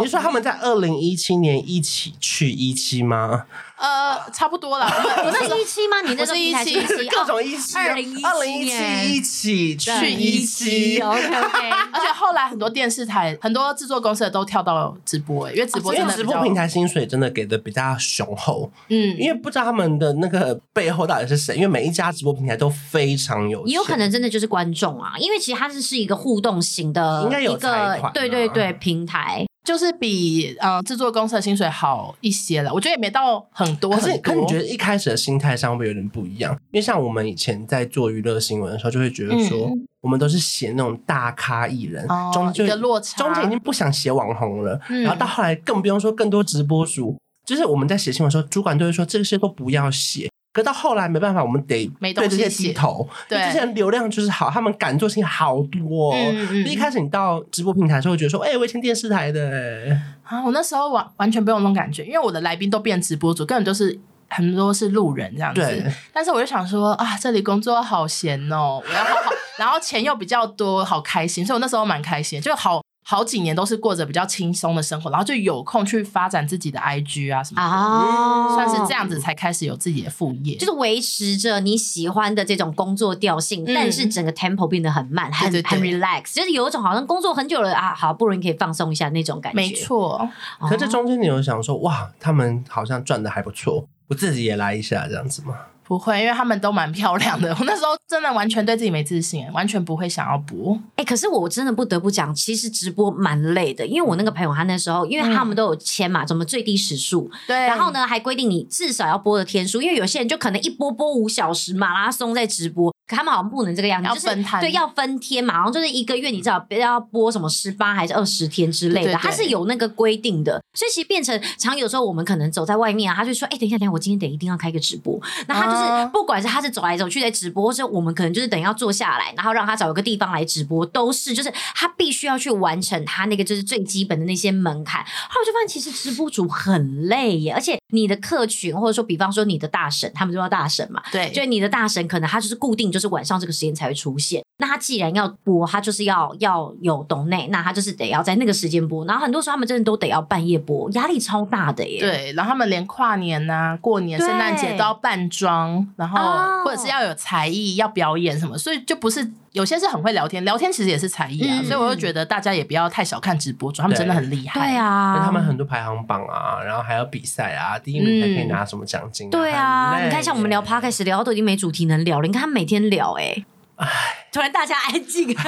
[0.02, 3.44] 你说他们在二零一七年一起去一期吗？
[3.78, 4.86] 呃，差不多了。
[5.24, 6.00] 我那是一期吗？
[6.02, 7.78] 你那是一期，各种一期。
[7.78, 8.12] 二零
[8.60, 11.00] 一七一起去一期。
[11.00, 11.70] OK OK。
[11.92, 18.70] 而且后来很多电视台、很多制作公司都跳到直播，因为直播因为直播平台薪水真的给的比较雄厚。
[18.88, 23.66] 嗯，因为不知道他们的那个背后到底是谁，因为每一家直播平台都非常有。
[23.66, 29.46] 也有可能真的就是观众啊，因为其实它是是一个互动型的，应该有一个对对对平台。
[29.68, 34.08] 就是比呃制作公司的薪水好一些了，我觉得也没到很多很多。
[34.08, 36.54] 可是，可是你觉得一开始的心态上会不会有点不一样？
[36.72, 44.80] 因为像我们以前在做娱乐新闻的时候，就会觉得说，嗯、我们都是写那种大咖艺人，哦、中间落差，中间已经不想写网红了。
[44.88, 50.30] 嗯、然后到后来更不用说更多直播主，就是我们在写新闻的时候，主管都会说这些都不要写。
[50.58, 53.08] 可到后来没办法，我们得对这些低头。
[53.28, 56.12] 对，这些人流量就是好，他们敢做事情好多。
[56.14, 56.66] 嗯嗯。
[56.66, 59.96] 一开始你到直播平台的时候，会觉得说，哎，我以前电视台的。
[60.24, 65.60] 啊，我那时候完完全不用那种感觉，因为我的来宾都变直播主，根本就是很多是路人这样子。
[65.60, 65.84] 对。
[66.12, 72.82] 但是我就想说啊，这里工作好闲哦，我要好好，然后钱又比较多，好开心，所以我那时候蛮开心，就好。
[73.10, 89.56] 好几年都是过着比较轻松的生活，然后就有空去发展自己的 IG 啊什么的，哦，算是这样子才开始有自己的副业，就是维持着你喜欢的这种工作调性，嗯、但是整个 tempo 变得很慢，很很 relax，就是有一种好像工作很久了啊，好不容易可以放松一下那种感觉。
[89.56, 90.28] 没错，
[90.68, 95.54] 可这中间你有想说，哇，他们好像赚的还不错，我自己也来一下这样子吗？
[95.88, 97.50] 不会，因为他们都蛮漂亮的。
[97.58, 100.74] 我那时候真的完全对自己没自信，完全不会想要播。
[100.96, 103.86] 哎、欸，可是我真的不得不讲，其实直播蛮累的。
[103.86, 112.94] 因为我那个朋友，他那时候，因为他们都有签嘛，什么最低时数，对，然后呢还规定你至少要播的天数，因为有些人就可能一播播五小时马拉松在直播。
[113.08, 135.02] 可他们好像不能这个样子，要分摊，就是，对，要分天嘛，然后就是一个月，你知道要播什么十八还是二十天之类的，对对对，它是有那个规定的，所以其实变成常有时候我们可能走在外面啊，他就说，哎、欸，等一下，等一下，我今天得一定要开个直播，那他就是不管是他是走来走去在直播，或是我们可能就是等要坐下来，然后让他找一个地方来直播，都是就是他必须要去完成他那个就是最基本的那些门槛。
[135.02, 143.68] 后来我就发现，其实直播主很累耶，而且你的客群或者说比方说你的大神，他们就叫大神嘛，对，就是你的大神可能他就是固定就是晚上这个时间。
[143.78, 144.42] 才会出现。
[144.58, 149.04] 那他既然要播，他就是要要有懂内，那他就是得要在那个时间播。
[149.04, 152.00] 然后很多时候他们真的都得要半夜播，压力超大的耶。
[152.00, 161.58] 对，然后他们连跨年呐、啊、过年、圣诞节都要扮装，然后或者是要有才艺、要表演什么，所以就不是有些是很会聊天，聊天其实也是才艺啊。
[161.60, 164.60] 嗯、所以我就觉得大家也不要太小看直播主，他们真的很厉害。
[164.60, 169.32] 对啊，他们很多排行榜啊，然后还有比赛啊，第一名才可以拿什么奖金、啊嗯。
[169.32, 173.44] 对啊，你看像我们聊 Podcast 聊到都已经没主题能聊了，你看他每天聊哎、欸。
[173.76, 173.88] 唉，
[174.32, 175.32] 突然大家安静。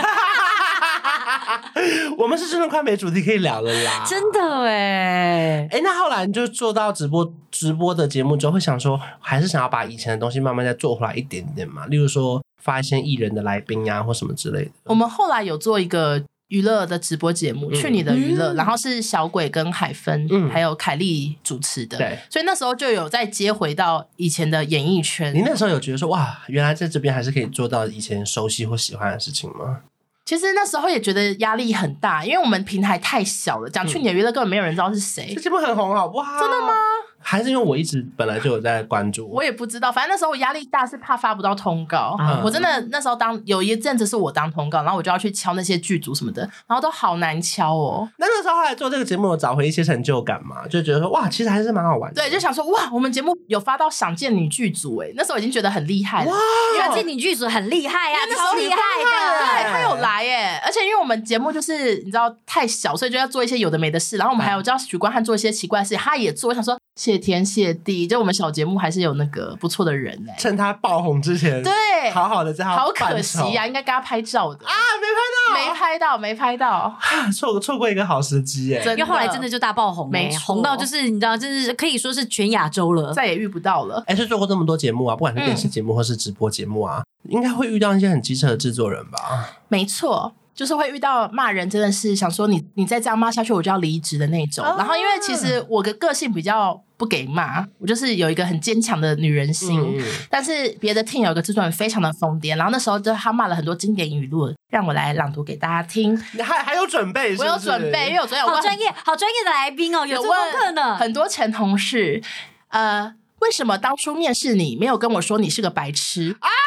[2.16, 11.86] 我们是真的快没主题可以聊了啦，真的哎哎，那后来你就做到直播直播的节目之后，会想说，还是想要把以前的东西慢慢再做回来一点点嘛？
[11.86, 14.70] 例如说发一些艺人的来宾啊，或什么之类的。
[14.84, 16.22] 我们后来有做一个。
[16.50, 25.32] 娱乐的直播节目，去你的娱乐，嗯、然后是小鬼跟海芬，嗯、还有凯莉主持的，对，所以那时候就有再接回到以前的演艺圈。
[25.32, 29.82] 你那时候有觉得说，哇，原来在这边还是可以做到以前熟悉或喜欢的事情吗？
[30.24, 35.32] 其实那时候也觉得压力很大，因为我们平台太小了，讲去你的娱乐根本没有人知道是谁。
[35.36, 36.40] 这节目很红，好不好？
[36.40, 36.74] 真的吗？
[37.22, 39.92] 还是因为我一直本来就有在关注，我也不知道。
[39.92, 42.16] 反正那时候我压力大，是怕发不到通告。
[42.18, 48.08] 嗯、我真的那时候当有一阵子是我当通告，然后我就要去敲那些剧组什么的，然后都好难敲哦。
[48.16, 50.66] 那那时候后来做这个节目，有找回一些成就感嘛？
[50.68, 52.22] 就觉得说哇，其实还是蛮好玩的。
[52.22, 56.30] 对，就想说哇，我们节目有发到想见女剧组哎，那时候已经觉得很厉害了。
[56.30, 56.36] 哇，
[56.78, 59.64] 想见女剧组很厉害呀、啊，超厉害的。
[59.64, 64.16] 对，他有来耶，而且因为我们节目就是你知道太小，所以就要做一些有的没的事。
[64.16, 66.50] 然后我们还有叫许光汉做一些奇怪的事，他也做。
[66.50, 66.76] 我想说。
[67.00, 70.38] 谢天谢地，就我们小节目还是有那个不错的人哎、欸。
[70.38, 71.72] 趁他爆红之前，对，
[72.10, 76.98] 好好的在他好可惜呀、啊，应该跟他拍照的啊，没拍到，没拍到，没拍到，
[77.32, 78.84] 错错过一个好时机哎。
[78.92, 84.04] 因为后来真的就大爆红，没红到就是你知道，就是可以说是全亚洲了，再也遇不到了。
[84.06, 89.62] 哎、欸，是做过这么多节目啊，不管是电视节目或是直播节目啊，嗯、应该会遇到一些很机车的制作人吧？
[89.68, 90.34] 没错。
[90.54, 94.64] 就是会遇到骂人，真的是想说你你再这样骂下去，我就要离职的那种。
[94.64, 94.78] Oh.
[94.78, 99.80] 然后因为其实我的个性比较不给骂，我就是有一个很坚强的女人心。
[99.80, 106.14] 嗯、 但是别的 team 有一个制作人非常的疯癫，然后那时候就他骂了很多经典语录，让我来朗读给大家听。
[106.34, 107.42] 你还还有准备是是？
[107.42, 110.96] 我有准备，因为我昨天有好专业好专业的来宾哦，有做功课呢。
[110.96, 112.22] 很多前同事，
[112.68, 116.48] 呃，为什么当初面试你没有跟我说你是个白痴啊？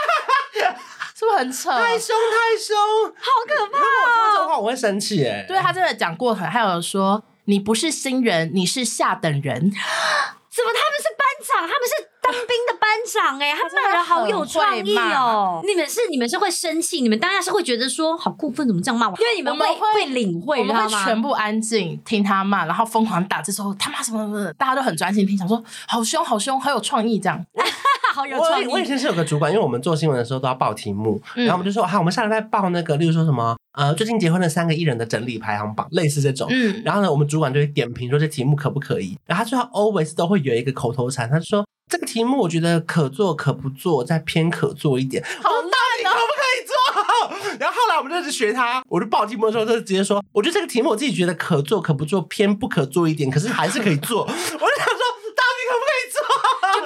[1.16, 1.72] 是不是很扯？
[1.72, 2.76] 太凶太凶，
[3.08, 3.80] 好可怕！
[3.80, 5.46] 如果我听这话，我会生气哎。
[5.48, 9.54] 对，他真的讲过很，还有说你不是新人，你是下等人。
[9.54, 11.62] 怎么他们是班长？
[11.68, 12.13] 他们是。
[12.24, 15.62] 当兵的班长哎、欸， 他骂人好有创意哦！
[15.66, 19.16] 你们是你们是会生气，你们当下是会觉得说好过分，怎么这样骂我？
[19.18, 27.46] 因为你们会们会，会领会，我们会全部安静听他骂，然后疯狂打字说他骂什么什么，大家都很专心听，想说好凶好凶，好有创意这样。
[28.14, 28.68] 好有创意。
[28.68, 36.48] 我以前是有个主管，因为我们做新闻的时候都要报题目，嗯、然后我们就说好，我们下礼拜报那个，例如说什么呃，最近结婚的三个艺人的整理排行榜，类似这种。
[36.50, 41.66] 嗯，然后呢，我们主管就会点评说这题目可不可以，然后他最后 always 都会有一个口头禅，他就说。
[41.92, 45.22] 这个题目我觉得可做可不做，再偏可做一点。
[45.24, 47.54] 好，到底可不可以做？
[47.60, 54.22] 然后后来我们就是学他，我就报题目的时候就直接说，我觉得这个题目我自己觉得可做可不做，偏不可做一点，可是还是可以做。
[54.26, 55.13] 我就想说。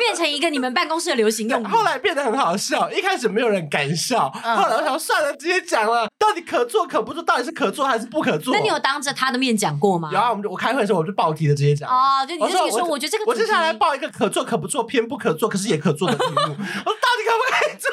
[0.08, 2.90] 变成一个你们办公室的流行用语，后来变得很好笑。
[2.90, 6.08] 一开始没有人敢笑，后来我想算了，直接讲了。
[6.18, 8.54] 到底可做可不做，到底是可做还是不可做？
[8.54, 10.10] 那你有当着他的面讲过吗？
[10.14, 11.90] 有啊，我们就我开会的时候我就报题的直接讲。
[11.90, 16.36] 哦，就你自己说，我觉得这个，我接下来报一个可做可不做，偏不可做，可是也可做的题目。
[16.40, 17.92] 我说到底可不可以做？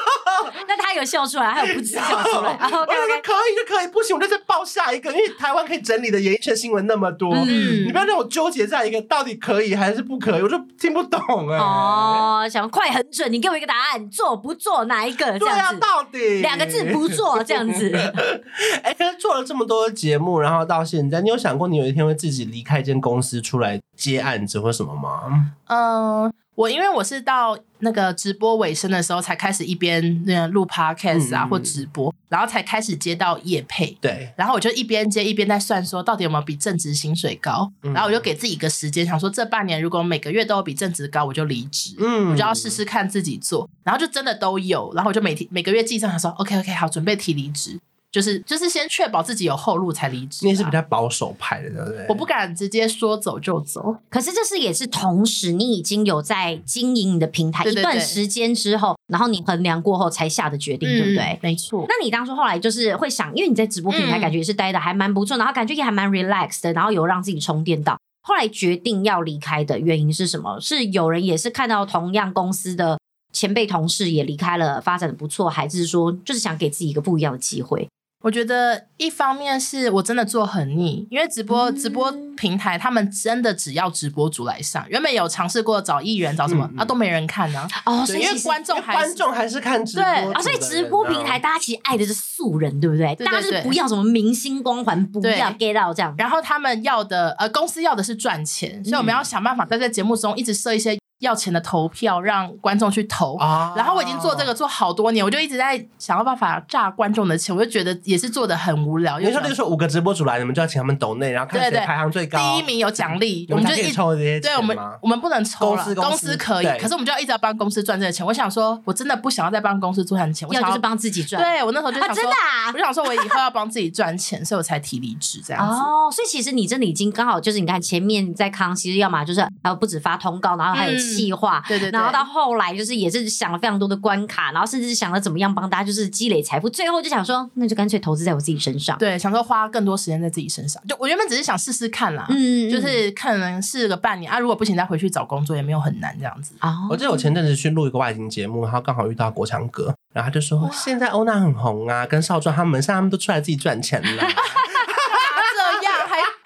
[0.67, 2.57] 那他有笑出来，还有不知笑出来。
[2.63, 11.61] 我说可以就可以，不行我就再报下一个，因为台湾可以整理的演艺圈新闻那么多，嗯、你不要让我纠结在一个到底可以还是不可以，我就听不懂哎、欸。
[12.05, 15.37] 哦，想快很准，你给我一个答案，做不做哪一个？
[15.39, 17.91] 这样子到底两个字不做这样子。
[18.83, 25.51] 哎、欸，做了这么多节目，然后到现在，你有想过你有一天会自己离开一间公司出来接案子或什么吗？
[25.67, 26.33] 嗯。
[26.55, 33.95] 我因为我是到那个直播尾声的时候，才开始一边那录 podcast 啊、嗯、或直播，然后才开始接到业配。
[33.99, 37.71] 对，然后我就一边接一边在算，说到底有没有比正职薪水高。
[37.83, 41.95] 嗯、然后我就给自己一个时间，想说这半年如果每个月都有比正职高，我就离职。
[41.99, 44.91] 嗯，我就要试试看自己做，然后就真的都有。
[44.95, 47.77] 然后我就每天每个月记账，想说 OK OK 好，准备提离职。
[48.15, 50.45] 就是就是先确保自己有后路才离职。
[50.45, 52.05] 你也是比较保守派的，对不对？
[52.07, 53.93] 我不敢直接说走就走。
[54.09, 61.37] 可是这是也是同时，你已经有在经营你的平台一段时间之后，然后你衡量过后才下的决定，对不对？
[61.41, 61.85] 没错。
[61.89, 67.97] 那你当初后来就是会想，因为你在直播平台感觉也是待的还蛮不错，然后感觉也还蛮 relaxed 的，然后有让自己充电到。
[68.21, 70.57] 后来决定要离开的原因是什么？
[70.61, 72.97] 是有人也是看到同样公司的
[73.33, 77.87] 前辈同事也离开了，发展的不错，还是说就是想给自己一个不一样的机会？
[78.25, 88.01] 我觉得一方面是我真的做很腻，因为直播直播平台他们真的只要直播主来上，原本有尝试过找艺人找什么、嗯、啊都没人看呢、啊。
[88.01, 93.13] 哦，所以因为观众还观众还是看直播对啊，所以直播平台大家其实爱的是素人，对不对？
[93.13, 96.15] 对对对，大家是不要什么明星光环，不要 get 到这样。
[96.17, 100.97] 然后他们要的呃公司要的是赚钱，所以我们要想办法在这节目中一直设一些。
[101.25, 103.35] 要钱的投票，让观众去投。
[103.37, 109.19] 啊、然后我已经做这个做好多年，我就一直在想要办法榨观众的钱，我就觉得也是做的很无聊。
[109.19, 114.51] 有时候就是说五个直播主来，你们就要请他们抖内，然后看谁排行最高，第一名有奖励，我们就一直抽这些钱。
[114.51, 118.25] 对，我们我们不能抽了，公司，公司可以，可是我们就要一直要帮公司赚这个钱。
[118.25, 121.41] 我想说，我真的不想要再帮公司赚钱，我想要，要就是帮自己赚。
[121.41, 125.75] 对，我那时候就想说，啊真的啊、我就想说我以后要帮自己赚钱，所以我才提离职这样子。
[125.75, 131.91] 哦，所以其实你真的已经刚好就是你看前面在康熙，要么就是还有不止发通告，然后还有企划、嗯，对对。
[131.91, 138.97] 然后到后来就是也是想了非常多的关卡，然后甚至是想了怎么样帮大家就是积累财富，最后就想说那就干脆投资在我自己身上。
[138.97, 140.81] 对，想说花更多时间在自己身上。
[140.87, 146.53] 就我原本只是想试试看啦，嗯，就是可能试个半年啊，如果不行再回去找工作也没有很难这样子。
[146.61, 154.23] 哦，我记得我前阵子去录一个外景节目，然后刚好遇到国强哥，然后他就说现在欧娜很红啊，跟少壮他们现在他们都出来自己赚钱了。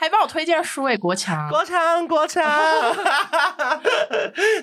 [0.09, 2.43] 还帮我推荐书诶，国强，国强，国强。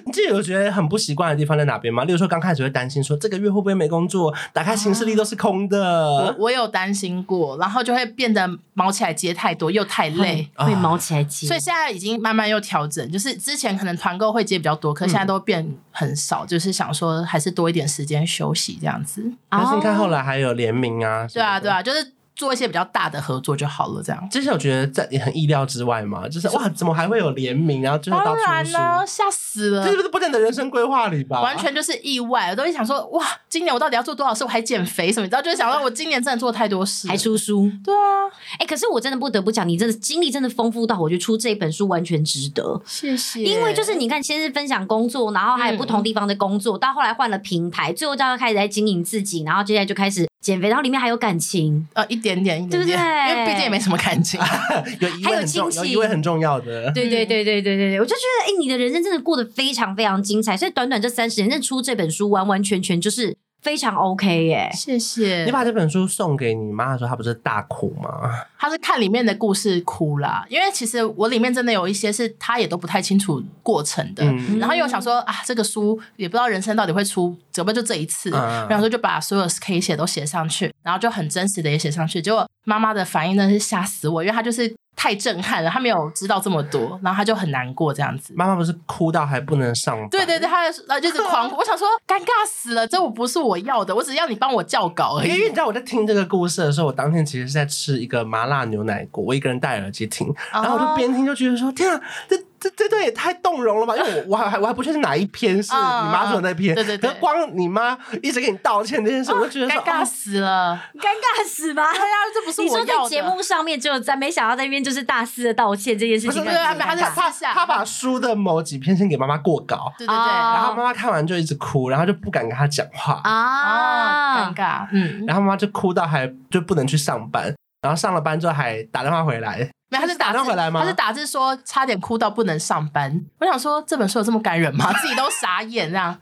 [0.05, 2.03] 你记得有觉得很不习惯的地方在哪边吗？
[2.03, 5.79] 例如说，刚开始会担心说这个月会不会没工作，打开行事历都是空的。
[5.79, 11.47] 我我有担心过，然后就会变得毛起来接太多，又太累，会毛起来接。
[11.47, 19.23] 所以现在已经慢慢又调整，就是之前可能团购会接比较多，可是现在都变很少，嗯、就是想说还是多一点时间休息这样子。
[19.49, 22.16] 但是你看后来还有联名啊，对啊，对啊，就是。
[22.37, 24.29] 做一些比较大的合作就好了，这样。
[24.31, 29.85] 之前我觉得在也很意料之外嘛，就是哇，怎么还会有联名，然后就是到处当然呢，吓死了！
[29.85, 31.41] 这是不是不在你的人生规划里吧？
[31.41, 34.45] 完全就是意外，我都会想说，哇，今年我到底要做多少事？
[34.45, 35.25] 我还减肥什么？
[35.25, 37.71] 你知道，就是想说我今年真的做太多事，还出书。
[37.83, 42.81] 对啊，哎、欸，可是我真的不得不讲，你真的经历真的丰富到，我觉得出这本书完全值得。
[42.85, 43.43] 谢谢。
[43.43, 50.27] 因为就是你看，先是分享工作，然后还有不同地方的工作，嗯、到后来换了平台，最后就要开始在经营自己，然后接下来就开始。
[50.47, 52.95] 减肥，然后里面还有感情，呃，一点点，一点点，对不对？
[53.31, 54.39] 因为毕竟也没什么感情，
[55.01, 63.37] 有一位很重，有一位很重要的，对对对对对对对，我就觉得，哎，你的人生真的过得非常非常精彩，所以短短这三十年，认出这本书，完完全全就是。
[63.63, 65.45] 非常 OK 耶，谢谢。
[65.45, 68.31] 你把这本书送给你妈的时候，她不是大哭吗？
[68.57, 74.23] 她是看里面的故事哭啦，因为其实我里面真的有一些是她也都不太清楚过程的。
[74.25, 78.31] 嗯、然后又想说啊，这个书也不知道人生到底会出，怎么就这一次？
[78.31, 82.21] 嗯、然后说就把所有可以写都写上去，然后就很真实的也写上去。
[82.21, 84.75] 结果妈妈的反应真的是吓死我，因为她就是。
[84.99, 88.33] 太震撼了，她没有知道这么多，然后她就很难过这样子。
[88.35, 90.09] 妈妈不是哭到还不能上班？
[90.09, 91.57] 对对对，她就是狂哭。
[91.57, 95.29] 我想说，尴尬死了，这我不是我要的，我只要你帮我校稿而已。
[95.29, 102.35] 因为你知道我在听这个故事的时候，我当天其实是在吃一个麻辣牛奶锅，我一个人戴耳机听，然后我就边听就觉得说，天啊，这。
[102.59, 103.97] 这这段也太动容了吧！
[103.97, 107.11] 因为我我还我还不确定哪一篇是你妈做的那篇，对对对。
[107.11, 111.93] 可光你妈一直给你道歉这件事，我就觉得尴尬死了，尴尬死吧？
[111.93, 112.93] 对呀，这不是我要的。
[112.93, 129.71] 你说在节目上面就在没想到在那边就是大肆的道歉这件事情，不是他他他他把书的某几篇先给妈妈过稿，对对对，然后妈妈看完就一直哭，然后就不敢跟他讲话啊，尴尬，嗯，然后妈妈就哭到还就不能去上班，然后上了班之后还打电话回来。
[129.89, 130.81] 没有，他是打字回来吗？
[130.83, 133.25] 他是打字说差点哭到不能上班。
[133.39, 134.93] 我想说这本书有这么感人吗？
[135.01, 136.19] 自己都傻眼这样。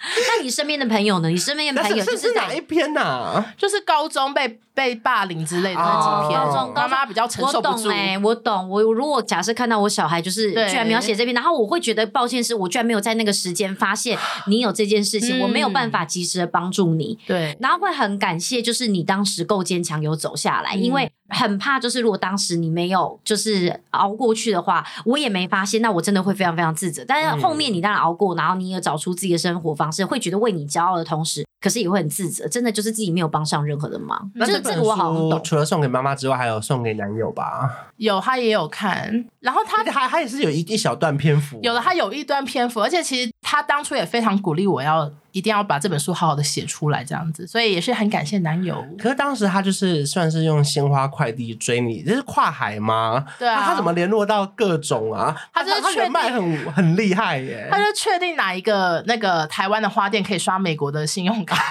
[0.00, 1.28] 那你身边的朋友呢？
[1.28, 3.54] 你身边的朋友是是哪一篇呐、啊？
[3.58, 6.40] 就是高中被被霸凌之类的那几篇。
[6.40, 7.88] 高中妈妈比较承受不住。
[7.88, 8.70] 哎、欸，我懂。
[8.70, 14.16] 我如果假设看到我小孩就是居然没有写这篇，然后我会觉得抱歉，是我居然没有在那个时间发现
[14.46, 17.18] 你有这件事情，嗯、我没有办法及时的帮助你。
[17.26, 21.10] 对，然后会很感谢，就是你当时够坚强，有走下来，嗯、因为。
[21.30, 27.04] 很怕，就是如果当时你没有就是熬过去的话，我也没发现，那我真的会非常非常自责。
[27.06, 34.30] 但是后面你当然熬过，然后你也找出自己的生活方式，会觉得为你骄傲的同时，可是也会很自责，真的就是自己没有帮上任何的忙。
[34.34, 35.40] 那这这个我好懂。
[35.42, 37.88] 除了送给妈妈之外，还有送给男友吧？
[37.96, 45.10] 有，他也有看，然后他他他也是有一一小段篇幅，有的他有一段篇幅，而且其实他当初也非常鼓励我要。
[45.38, 48.84] 一定要把这本书好好的写出来，这样子，所以也是很感谢男友。
[48.98, 53.24] 可是当时他就是算是用鲜花快递追你，这是跨海吗？
[53.38, 55.36] 对啊，他怎么联络到各种啊？
[55.54, 61.56] 他就是确定很很厉害耶，他就确定哪一个那个台湾的花店可以刷美国的信用卡，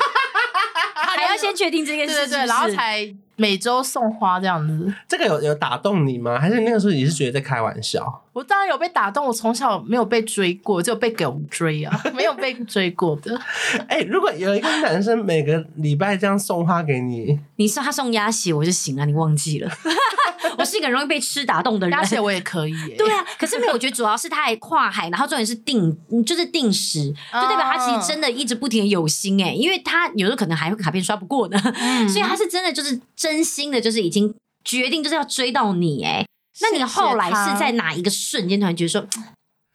[0.96, 4.94] 还要先确定这件事，对对对，然后才每周送花这样子。
[5.08, 6.38] 这个有有打动你吗？
[6.38, 8.24] 还是那个时候你是觉得在开玩笑？
[8.34, 13.40] 我当然有被打动，我从小没有被追过，只有被狗追啊， 没有被追过的。
[13.88, 19.72] 哎、欸，如果有一个男生每个礼拜这样送花给你，你说他送鸭血我就行了，你忘记了？
[20.58, 22.74] 我是一个容易被吃打动的人，鸭血我也可以。
[22.98, 36.26] 对啊，可是没有，我觉得主要是他还跨海，然后重点是定，就是定时，就代表他其实真的一直不停的有心哎，因为他有时候可能还会卡片刷不过呢，嗯、所以他是真的就是真心的，就是已经决定就是要追到你哎。
[36.60, 39.06] 那你后来是在哪一个瞬间突然觉得说，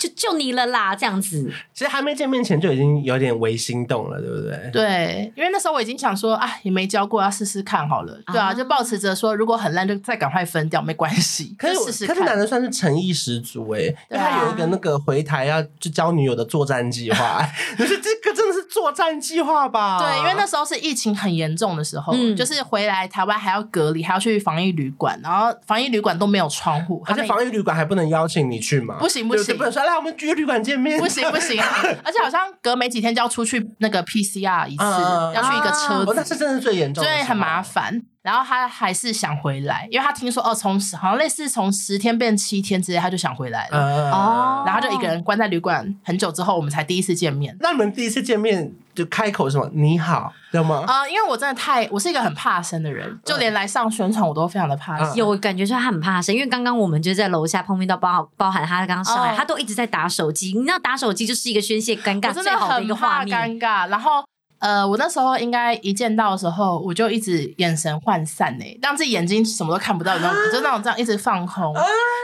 [0.03, 1.53] 就就你了啦，这样子？
[1.73, 4.71] 其实还没见面前就已经有点微心动了，对不对？
[4.73, 8.19] 对，因为那时候我已经想说，啊，也没教过，要试试看好了。
[8.33, 11.55] 对啊，就抱持着说，如果很烂，就再赶快分掉，没关系。
[11.59, 12.07] 可是。
[12.07, 17.47] 可是男的算是诚意十足哎，因为他有一个那个回台要就教女友的作战计划。
[17.79, 19.99] 你说这个真的是作战计划吧？
[20.01, 28.97] 对，因为那时候是疫情很严重的时候，嗯、就是回来台湾还要隔离，还要去防疫旅馆，然后防疫旅馆都没有窗户，而且防疫旅馆还不能邀请你去嘛？
[28.99, 30.99] 不行不行，不能说来我们约旅馆见面。
[30.99, 31.61] 不行不行，
[32.05, 38.03] 而且好像隔没几天就要出去那个 PCR 一次，嗯、要去一个车子，哦、那是真的最严重的，所以很麻烦。
[38.23, 43.79] 然后他还是想回来，因为他听说哦，从好像类似从十天变七天之类，他就想回来了。
[43.79, 47.57] 哦、嗯，然后就一个人关在旅馆很久之后，我们才第一次见面。
[47.59, 49.69] 那你们第一次见面就开口什么？
[49.75, 50.85] 你好，知道吗？
[50.87, 55.09] 啊、呃，因为我真的太，我是一个很怕生的人，就连来上宣传我都非常的怕生。
[55.09, 60.53] 嗯、有感觉说他很怕生，因为刚刚我们就在楼下碰面到包包含他刚刚上来，哦、他都一直在打手机。
[60.57, 63.37] 你知道打手机就是一个宣泄尴尬最好的一个画面。
[63.37, 64.23] 尴尬，然后。
[64.63, 71.75] 呃，我那时候应该一见到的时候，我就一直眼神涣散诶，让自己眼睛什么都看不到，那种就那种这样一直放空，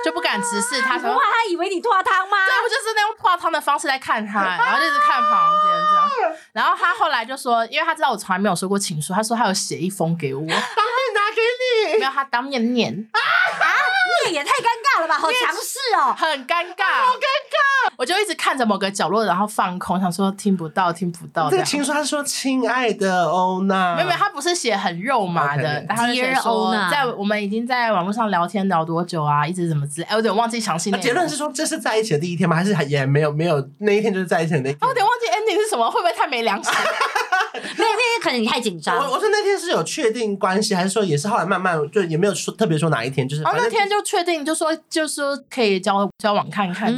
[0.05, 0.97] 就不敢直视他。
[0.97, 2.37] 不怕他以为你拖汤吗？
[2.47, 6.33] 对，我就是那种拖汤的方式在看他，然后就一直看旁边这样。
[6.53, 10.57] 然后他后来就说，因为他知道我从来没有收过情书，他说他有写一封给我，当 面
[11.15, 11.43] 拿给
[11.93, 13.19] 你，没有，他当面念啊
[14.27, 14.67] 啊，念也太尴
[14.97, 17.93] 尬了吧，好强势哦，很尴尬，好尴尬。
[17.97, 21.51] 我就一直看着某个角落，然后放空，想说听不到，听不到。
[21.51, 22.19] 这个情书他说。
[22.29, 30.91] 亲爱的欧娜，没有没有，他不是写很肉麻的，他是写说在我们已经在网络上聊天聊多久啊，一直怎么之类，哎，我有点忘记详细。
[31.01, 32.55] 结论是说这是在一起的第一天吗？
[32.55, 34.79] 还是也没有没有那一天就是在一起的那一天？
[34.83, 36.73] 我有点忘记 ending 是什么，会不会太没良心？
[37.55, 38.97] 没有，那天可能你太紧张。
[38.97, 46.93] 我我说那天是有确定关系，还是说也是后来慢慢就也没有说特别说哪一天，就是哦那天就确定，就说就说可以交交往看看。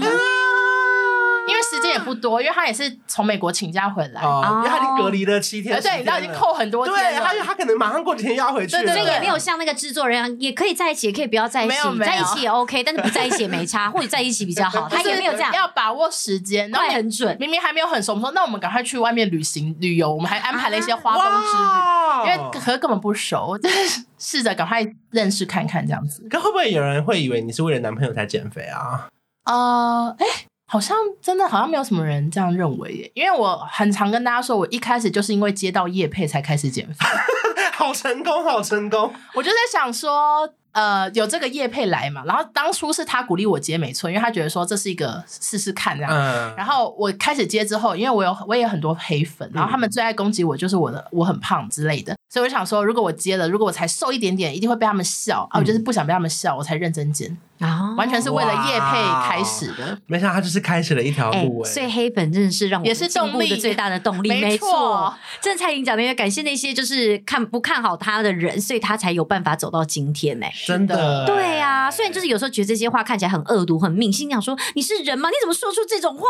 [1.51, 7.20] 因为时间也不多，因为他也是从美国请假回来，因为他已经隔离了七天，对，你知道已经扣很多天了。
[7.20, 14.88] 对，他他可能马上过几天又要回去，所以也没有像那个制作人，也可以在一起，也可以不要在一起，在一起也 OK，但是不在一起也没差，或者在一起比较好。
[14.90, 17.36] 他也没有这样，要把握时间，快很准。
[17.40, 26.26] 明明还没有很熟，我们说那我们赶快去外面旅行旅游，我们还安排了一些花东之旅，因为可是根本不熟， 就是试着赶快认识看看这样子。
[26.30, 29.09] 可会不会有人会以为你是为了男朋友才减肥啊？
[29.44, 30.26] 呃，哎。
[30.72, 37.04] 好像真的好像没有什么人这样认为耶，因为我很常跟大家说，我一开始就是因为接到叶配才开始减肥，
[37.74, 39.12] 好成功，好成功。
[39.34, 46.12] 我就在想说，呃，有这个叶配来嘛，然后当初是他鼓励我接，没错，因为他觉得说这是一个试试看这样。
[46.12, 46.54] 嗯。
[46.56, 57.36] 然后我开始接之后，因为我有我也有很多黑粉，然后他们最爱攻击我就是我的我很胖之类的，所以我想说，如果我接了，如果我才瘦一点点，一定会被他们笑啊，我就是不想被他们笑，我才认真减。
[57.61, 59.98] 啊，完全是为了叶配开始的。
[60.06, 65.14] 没想到他就是开始了一条路，哎，所以黑粉真的是让我也是动力的最大的动力，没错。
[65.40, 70.46] 正蔡颖讲的，也感谢那些就是看不看好他的人，所以他才有办法走到今天呢。
[70.66, 71.90] 真的，对啊。
[71.90, 75.28] 虽然就是有时候觉得这些话看起来很恶毒、很命，心想说你是人吗？
[75.28, 76.26] 你怎么说出这种话？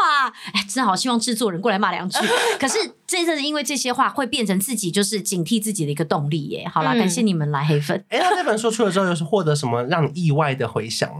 [0.53, 2.19] 哎，真好，希望制作人过来骂两句。
[2.59, 6.67] 可是真的是因为这些话会变成自己就是警惕自己的一个动力耶。
[6.73, 8.03] 好啦，感谢你们来黑粉。
[8.09, 11.11] 哎，他这本书出了之后，又是获得什么让你意外的回响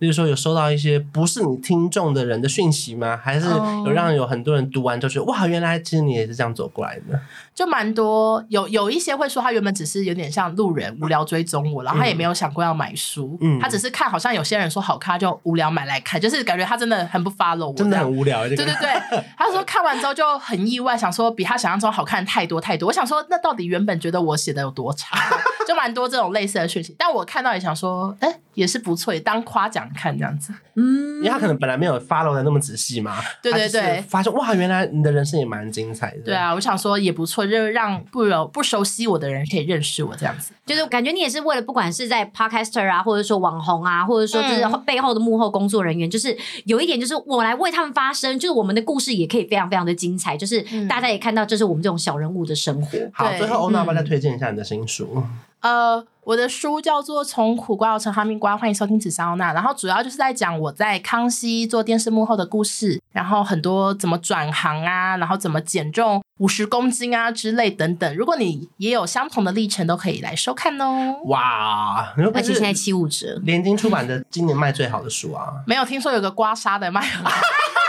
[0.00, 3.20] 比如说有收到一些不是你听众的人的讯息吗？
[3.22, 3.46] 还是
[3.84, 7.20] 有让有很多人读完就觉得哇，原来其实你也是这样走过来的？
[7.54, 18.48] 就蛮多，有有一些会说他原本只是有点像路人，无聊追踪我，然后他也没有想过要买书，嗯，他只是看好像有些人说好看，就无聊买来看，就是感觉他真的很不 follow 我，真的很无聊。
[18.48, 22.88] 对对对，他说看完之后就很意外，想说比他想象中好看太多太多。
[22.88, 25.18] 我想说，那到底原本觉得我写的有多差？
[25.68, 30.52] 就蛮多这种类似的讯息，但我看到也想说，哎、欸，也是不错，当夸奖看这样子。
[30.74, 36.22] 嗯，因为他可能本来没有 follow 的那么仔细嘛，对对对，发现哇，原来你的人生也蛮精彩的。
[36.24, 40.52] 对啊，我想说也不错，就是让不有不熟悉我的人可以认识我这样子。
[40.64, 52.98] 就是感觉你也是为了不管是在 podcaster 啊，或者说网红啊，或者说就是背后的幕后工作人员，嗯、就是有一点就是我来为他们发声，就是我们的故事也可以非常非常的精彩，就是大家也看到这是我们这种小人物的生活。
[53.12, 55.22] 好，最后欧娜再推荐一下你的新书？
[55.60, 59.52] 呃，我的书叫做《从苦瓜熬成哈密瓜》，欢迎收听紫砂欧娜。
[59.52, 68.16] 然后主要就是在讲我在康熙做电视幕后的故事，然后很多怎么转行啊，然后怎么减重五十公斤啊之类等等。
[68.16, 71.16] 如果你也有相同的历程，都可以来收看哦。
[71.26, 75.52] 哇，而且现在七五折，联经出版的今年卖最好的书啊！
[75.66, 77.04] 没有听说有个刮痧的卖。
[77.04, 77.10] 医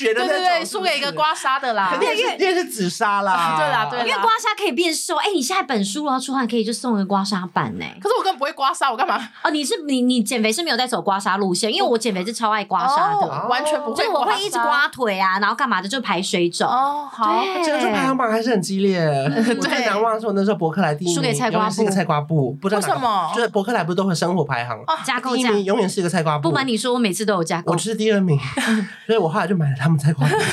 [0.00, 5.16] 学的对对对，输给一个刮痧的啦，肯定是因为是紫砂啦， 对啦对，因为刮痧可以变瘦。
[5.16, 7.84] 哎，你现在本书要出汗，可以就送一个刮痧板呢。
[8.00, 9.20] 可是我根本不会刮痧，我干嘛？
[9.44, 13.96] 哦，你是你你减肥是没有在走刮痧路线，因为我减肥是超爱刮痧的，完全不会。
[13.96, 16.66] 所以我会一直刮腿啊，然后干嘛的就排水肿。
[16.66, 19.00] 哦，好，这个排行榜还是很激烈。
[19.00, 23.30] 我最难忘的是我那时候博客来第一，输给菜瓜布，是一个菜瓜布，不知道为什么？
[23.34, 26.48] 就是博客来不是都会生活排行，加购价永远是一个菜瓜布。
[26.48, 28.38] 不瞒你说，我每次都有加购，我是第二名，
[29.06, 30.36] 所以我后来就买了他们才关注。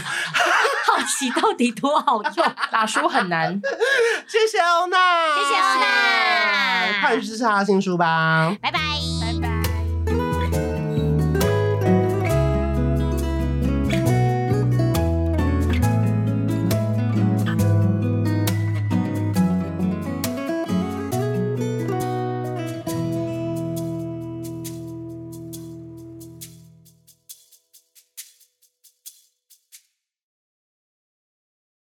[0.87, 2.45] 好奇到底多好用？
[2.71, 3.61] 打书很难。
[4.27, 4.97] 谢谢欧娜，
[5.35, 8.79] 谢谢欧娜，快去支持他的新书吧，拜拜。